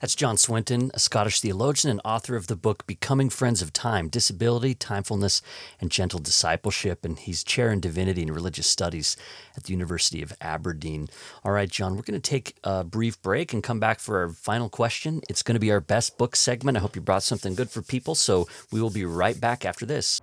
[0.00, 4.08] That's John Swinton, a Scottish theologian and author of the book Becoming Friends of Time
[4.08, 5.42] Disability, Timefulness,
[5.78, 7.04] and Gentle Discipleship.
[7.04, 9.18] And he's chair in divinity and religious studies
[9.58, 11.10] at the University of Aberdeen.
[11.44, 14.30] All right, John, we're going to take a brief break and come back for our
[14.30, 15.20] final question.
[15.28, 16.78] It's going to be our best book segment.
[16.78, 18.14] I hope you brought something good for people.
[18.14, 20.18] So we will be right back after this.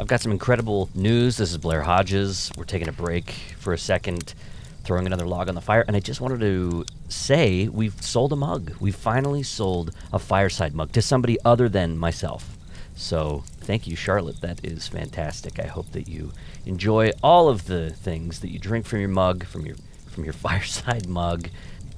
[0.00, 1.36] I've got some incredible news.
[1.36, 2.50] This is Blair Hodges.
[2.56, 3.30] We're taking a break
[3.60, 4.34] for a second
[4.82, 5.84] throwing another log on the fire.
[5.86, 8.72] And I just wanted to say we've sold a mug.
[8.80, 12.56] We finally sold a fireside mug to somebody other than myself.
[12.94, 14.40] So thank you, Charlotte.
[14.40, 15.58] That is fantastic.
[15.58, 16.32] I hope that you
[16.66, 19.76] enjoy all of the things that you drink from your mug, from your
[20.10, 21.48] from your fireside mug.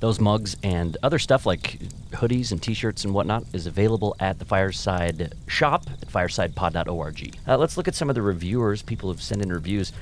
[0.00, 1.78] Those mugs and other stuff like
[2.12, 7.36] hoodies and t-shirts and whatnot is available at the Fireside shop at firesidepod.org.
[7.48, 8.82] Uh, let's look at some of the reviewers.
[8.82, 9.92] People have sent in reviews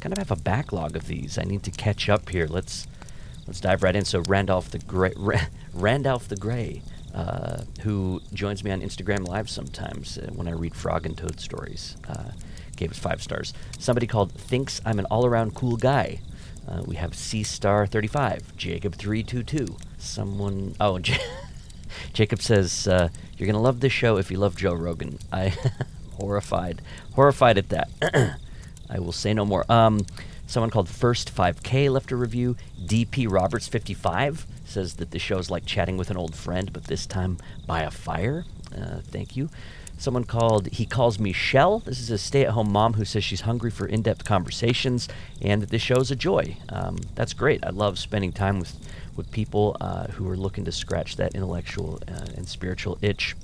[0.00, 1.38] kind of have a backlog of these.
[1.38, 2.46] I need to catch up here.
[2.46, 2.86] Let's
[3.46, 4.04] let's dive right in.
[4.04, 5.12] So Randolph the Gray,
[5.74, 6.82] Randolph the Gray,
[7.14, 11.40] uh, who joins me on Instagram Live sometimes uh, when I read Frog and Toad
[11.40, 12.30] stories, uh,
[12.76, 13.52] gave us five stars.
[13.78, 16.20] Somebody called thinks I'm an all-around cool guy.
[16.68, 19.76] Uh, we have C Star 35, Jacob 322.
[19.98, 21.20] Someone, oh, J-
[22.12, 25.18] Jacob says uh, you're gonna love this show if you love Joe Rogan.
[25.32, 25.54] I
[26.18, 26.82] horrified,
[27.14, 28.36] horrified at that.
[28.90, 29.64] I will say no more.
[29.70, 30.06] Um,
[30.46, 32.56] someone called First 5K left a review.
[32.84, 36.84] DP Roberts 55 says that the show is like chatting with an old friend, but
[36.84, 38.44] this time by a fire.
[38.74, 39.48] Uh, thank you.
[39.98, 41.80] Someone called He Calls Me Shell.
[41.80, 45.08] This is a stay at home mom who says she's hungry for in depth conversations
[45.40, 46.58] and that this show is a joy.
[46.68, 47.64] Um, that's great.
[47.64, 48.76] I love spending time with,
[49.16, 53.34] with people uh, who are looking to scratch that intellectual uh, and spiritual itch.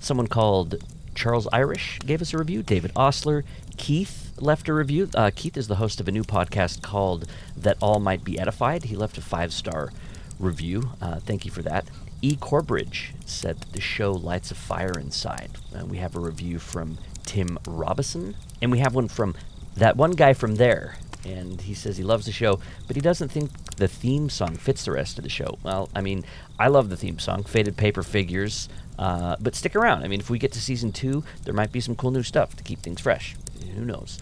[0.00, 0.84] Someone called
[1.14, 2.62] Charles Irish gave us a review.
[2.62, 3.44] David Osler.
[3.78, 5.08] Keith left a review.
[5.14, 7.26] Uh, Keith is the host of a new podcast called
[7.56, 8.84] That All Might Be Edified.
[8.84, 9.90] He left a five star
[10.38, 10.90] review.
[11.00, 11.86] Uh, thank you for that.
[12.20, 12.36] E.
[12.36, 15.52] Corbridge said that the show lights a fire inside.
[15.74, 19.34] Uh, we have a review from Tim Robison, and we have one from
[19.76, 20.96] that one guy from there.
[21.24, 24.84] And he says he loves the show, but he doesn't think the theme song fits
[24.84, 25.58] the rest of the show.
[25.62, 26.24] Well, I mean,
[26.58, 30.02] I love the theme song, Faded Paper Figures, uh, but stick around.
[30.02, 32.56] I mean, if we get to season two, there might be some cool new stuff
[32.56, 33.36] to keep things fresh.
[33.74, 34.18] Who knows?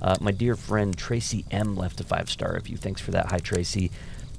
[0.00, 2.76] Uh, my dear friend Tracy M left a five star review.
[2.76, 3.26] Thanks for that.
[3.26, 3.90] Hi, Tracy.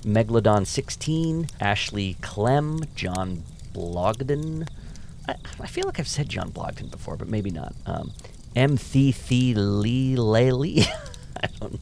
[0.03, 3.43] Megalodon16, Ashley Clem, John
[3.73, 4.67] Blogden.
[5.27, 7.75] I, I, feel like I've said John Blogden before, but maybe not.
[7.85, 8.11] Um,
[8.55, 8.77] M.
[9.29, 10.81] Lely.
[11.43, 11.79] I don't.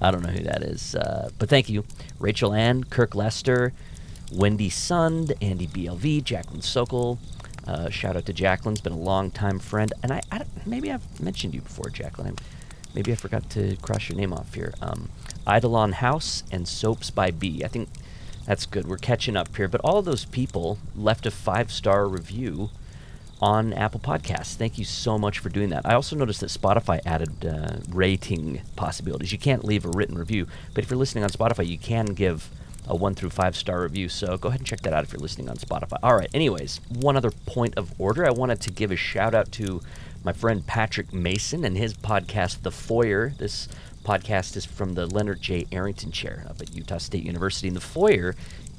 [0.00, 0.94] I don't know who that is.
[0.94, 1.84] Uh, but thank you.
[2.18, 3.72] Rachel Ann, Kirk Lester,
[4.32, 7.18] Wendy Sund, Andy BLV, Jacqueline Sokol.
[7.66, 9.92] Uh, shout out to Jacqueline's been a long time friend.
[10.02, 12.28] And I, I maybe I've mentioned you before, Jacqueline.
[12.28, 12.36] I'm-
[12.94, 14.72] Maybe I forgot to cross your name off here.
[14.80, 15.10] Um,
[15.46, 17.62] Eidolon House and Soaps by B.
[17.62, 17.90] I think
[18.46, 18.88] that's good.
[18.88, 19.68] We're catching up here.
[19.68, 22.70] But all of those people left a five star review
[23.38, 24.54] on Apple Podcasts.
[24.54, 25.84] Thank you so much for doing that.
[25.84, 29.30] I also noticed that Spotify added uh, rating possibilities.
[29.30, 32.48] You can't leave a written review, but if you're listening on Spotify, you can give
[32.86, 34.08] a one through five star review.
[34.08, 35.98] So go ahead and check that out if you're listening on Spotify.
[36.02, 36.30] All right.
[36.32, 38.26] Anyways, one other point of order.
[38.26, 39.82] I wanted to give a shout out to
[40.24, 43.32] my friend Patrick Mason and his podcast, The Foyer.
[43.38, 43.68] This
[44.04, 45.66] podcast is from the Leonard J.
[45.72, 47.68] Arrington Chair up at Utah State University.
[47.68, 48.34] And The Foyer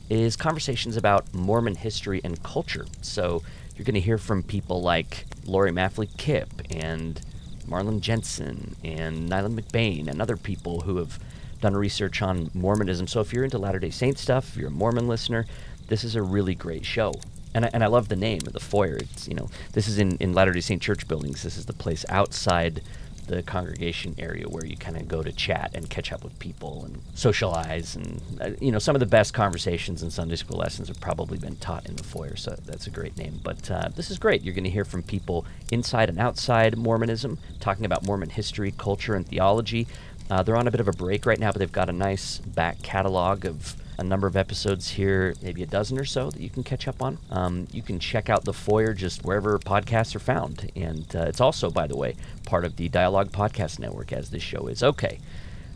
[0.10, 2.86] is conversations about Mormon history and culture.
[3.01, 3.43] So
[3.76, 7.22] you're going to hear from people like Laurie Maffly-Kipp and
[7.68, 11.20] Marlin Jensen and Neylan McBaine and other people who have
[11.62, 13.08] done research on Mormonism.
[13.08, 15.45] So if you're into Latter day Saint stuff, if you're a Mormon listener,
[15.88, 17.14] this is a really great show.
[17.53, 18.97] And I, and I love the name of the foyer.
[18.97, 21.43] It's, you know, this is in, in Latter day Saint church buildings.
[21.43, 22.82] This is the place outside
[23.28, 26.86] the congregation area where you kind of go to chat and catch up with people
[26.86, 30.88] and socialize and uh, you know some of the best conversations and sunday school lessons
[30.88, 34.10] have probably been taught in the foyer so that's a great name but uh, this
[34.10, 38.30] is great you're going to hear from people inside and outside mormonism talking about mormon
[38.30, 39.86] history culture and theology
[40.30, 42.38] uh, they're on a bit of a break right now but they've got a nice
[42.39, 46.49] back catalog of a number of episodes here, maybe a dozen or so that you
[46.49, 47.17] can catch up on.
[47.32, 50.71] Um, you can check out the foyer just wherever podcasts are found.
[50.75, 52.15] And uh, it's also, by the way,
[52.45, 54.84] part of the Dialogue Podcast Network, as this show is.
[54.84, 55.19] Okay,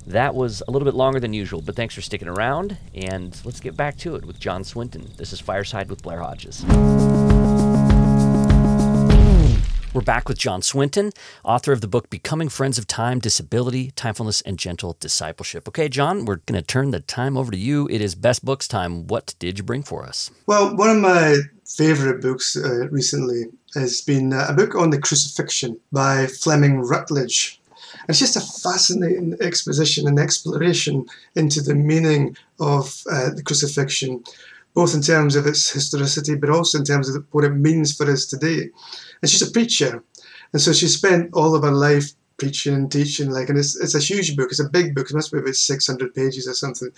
[0.06, 2.78] that was a little bit longer than usual, but thanks for sticking around.
[2.94, 5.10] And let's get back to it with John Swinton.
[5.18, 6.64] This is Fireside with Blair Hodges.
[9.94, 11.12] We're back with John Swinton,
[11.44, 15.68] author of the book Becoming Friends of Time, Disability, Timefulness, and Gentle Discipleship.
[15.68, 17.90] Okay, John, we're going to turn the time over to you.
[17.90, 19.06] It is best books time.
[19.08, 20.32] What did you bring for us?
[20.48, 24.98] Well, one of my favourite books uh, recently has been uh, a book on the
[24.98, 27.60] crucifixion by Fleming Rutledge.
[28.08, 34.24] It's just a fascinating exposition and exploration into the meaning of uh, the crucifixion,
[34.74, 38.10] both in terms of its historicity, but also in terms of what it means for
[38.10, 38.70] us today.
[39.22, 40.04] And she's a preacher,
[40.54, 42.12] and so she spent all of her life
[42.42, 43.30] preaching and teaching.
[43.30, 44.50] Like, and it's it's a huge book.
[44.50, 45.10] It's a big book.
[45.10, 46.90] It must be about six hundred pages or something.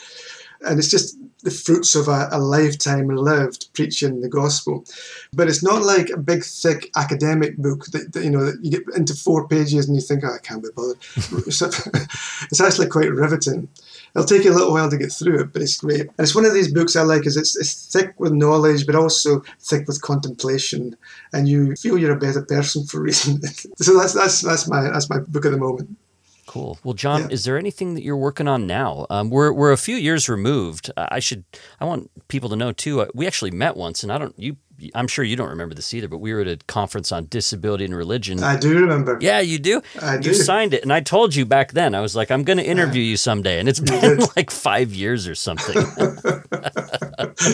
[0.65, 4.85] And it's just the fruits of a, a lifetime lived preaching the gospel.
[5.33, 8.71] But it's not like a big, thick academic book that, that, you know that you
[8.71, 10.99] get into four pages and you think, oh, I can't be bothered.
[12.51, 13.67] It's actually quite riveting.
[14.15, 16.01] It'll take you a little while to get through it, but it's great.
[16.01, 18.95] And it's one of these books I like, is it's, it's thick with knowledge, but
[18.95, 20.95] also thick with contemplation,
[21.33, 23.65] and you feel you're a better person for reading it.
[23.77, 25.97] So that's that's that's my that's my book at the moment.
[26.45, 26.77] Cool.
[26.83, 27.27] Well, John, Yeah.
[27.31, 29.07] is there anything that you're working on now?
[29.09, 30.91] Um, we're we're a few years removed.
[30.95, 31.45] I should.
[31.79, 33.01] I want people to know too.
[33.01, 34.37] Uh, we actually met once, and I don't.
[34.37, 34.57] You.
[34.93, 37.85] I'm sure you don't remember this either, but we were at a conference on disability
[37.85, 38.43] and religion.
[38.43, 39.17] I do remember.
[39.21, 39.81] yeah, you do.
[40.01, 40.29] I do.
[40.29, 41.95] You signed it, and I told you back then.
[41.95, 45.27] I was like, I'm going to interview you someday, and it's been like five years
[45.27, 45.75] or something.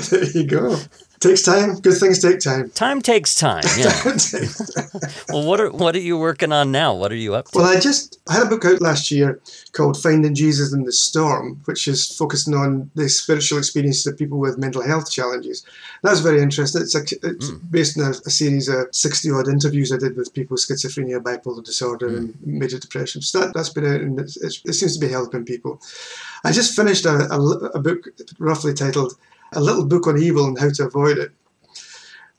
[0.09, 0.77] there you go.
[1.19, 1.75] Takes time.
[1.81, 2.69] Good things take time.
[2.69, 3.63] time takes time.
[3.77, 3.89] Yeah.
[5.29, 6.93] well, what are what are you working on now?
[6.93, 7.59] What are you up to?
[7.59, 9.39] Well, I just I had a book out last year
[9.73, 14.37] called Finding Jesus in the Storm, which is focusing on the spiritual experiences of people
[14.37, 15.65] with mental health challenges.
[16.03, 16.83] That's very interesting.
[16.83, 17.57] It's, a, it's hmm.
[17.69, 21.21] based on a, a series of 60 odd interviews I did with people with schizophrenia,
[21.21, 22.59] bipolar disorder, and hmm.
[22.59, 23.21] major depression.
[23.21, 25.81] So that, that's been out and it's, it's, it seems to be helping people.
[26.45, 27.41] I just finished a, a,
[27.75, 28.05] a book
[28.39, 29.15] roughly titled
[29.53, 31.31] A Little Book on Evil and How to Avoid It.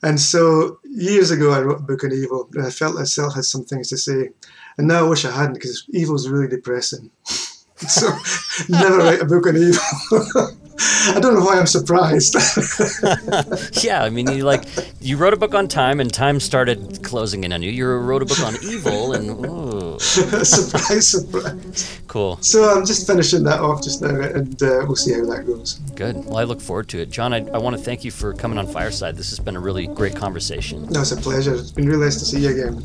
[0.02, 3.30] And so years ago, I wrote a book on evil, and I felt I still
[3.30, 4.30] had some things to say.
[4.78, 7.11] And now I wish I hadn't, because evil is really depressing.
[7.24, 8.08] so
[8.68, 10.56] never write a book on evil.
[10.83, 12.35] I don't know why I'm surprised.
[13.85, 14.64] yeah, I mean, you like
[15.01, 17.70] you wrote a book on time, and time started closing in on you.
[17.70, 22.01] You wrote a book on evil, and ooh, surprise, surprise.
[22.09, 25.45] cool, So I'm just finishing that off just now, and uh, we'll see how that
[25.47, 25.74] goes.
[25.95, 26.16] good.
[26.24, 27.33] Well, I look forward to it, John.
[27.35, 29.16] I, I want to thank you for coming on Fireside.
[29.16, 30.87] This has been a really great conversation.
[30.87, 31.55] No, it's a pleasure.
[31.55, 32.83] It's been really nice to see you again.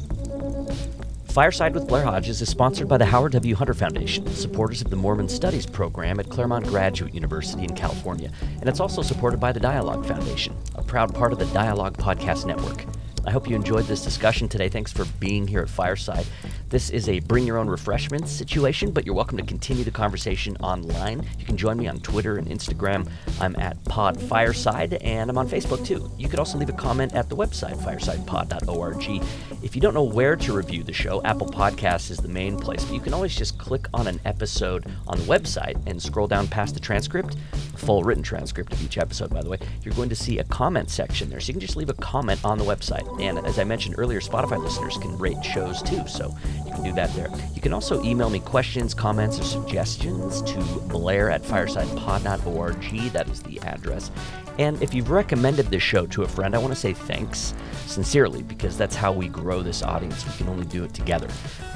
[1.36, 3.56] Fireside with Blair Hodges is sponsored by the Howard W.
[3.56, 8.32] Hunter Foundation, supporters of the Mormon Studies program at Claremont Graduate University in California,
[8.62, 12.46] and it's also supported by the Dialogue Foundation, a proud part of the Dialogue Podcast
[12.46, 12.86] Network.
[13.26, 14.69] I hope you enjoyed this discussion today.
[14.69, 16.28] Thanks for being here at Fireside.
[16.69, 20.55] This is a bring your own refreshments situation, but you're welcome to continue the conversation
[20.57, 21.26] online.
[21.39, 23.09] You can join me on Twitter and Instagram.
[23.39, 26.11] I'm at Pod Fireside, and I'm on Facebook too.
[26.17, 29.26] You could also leave a comment at the website, firesidepod.org.
[29.63, 32.84] If you don't know where to review the show, Apple Podcasts is the main place,
[32.84, 36.47] but you can always just click on an episode on the website and scroll down
[36.47, 37.38] past the transcript,
[37.76, 39.57] full written transcript of each episode, by the way.
[39.84, 42.43] You're going to see a comment section there, so you can just leave a comment
[42.43, 43.14] on the website.
[43.20, 46.36] And as I mentioned earlier, Spotify listeners can rate shows too, so
[46.66, 47.30] you can do that there.
[47.53, 50.57] You can also email me questions, comments, or suggestions to
[50.88, 53.11] blair at firesidepod.org.
[53.13, 54.11] That is the address.
[54.57, 57.53] And if you've recommended this show to a friend, I want to say thanks
[57.88, 60.26] sincerely because that's how we grow this audience.
[60.26, 61.28] We can only do it together.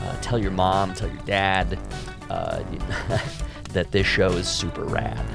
[0.01, 1.77] Uh, tell your mom, tell your dad
[2.29, 2.63] uh,
[3.71, 5.25] that this show is super rad.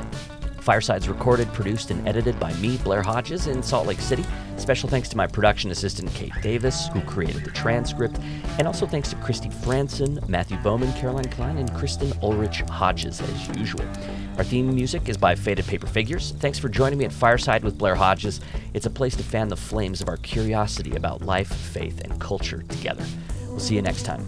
[0.64, 4.24] Fireside's recorded, produced, and edited by me, Blair Hodges, in Salt Lake City.
[4.56, 8.18] Special thanks to my production assistant, Kate Davis, who created the transcript,
[8.58, 13.58] and also thanks to Christy Franson, Matthew Bowman, Caroline Klein, and Kristen Ulrich Hodges, as
[13.58, 13.84] usual.
[14.38, 16.32] Our theme music is by Faded Paper Figures.
[16.38, 18.40] Thanks for joining me at Fireside with Blair Hodges.
[18.72, 22.62] It's a place to fan the flames of our curiosity about life, faith, and culture
[22.62, 23.04] together.
[23.48, 24.26] We'll see you next time.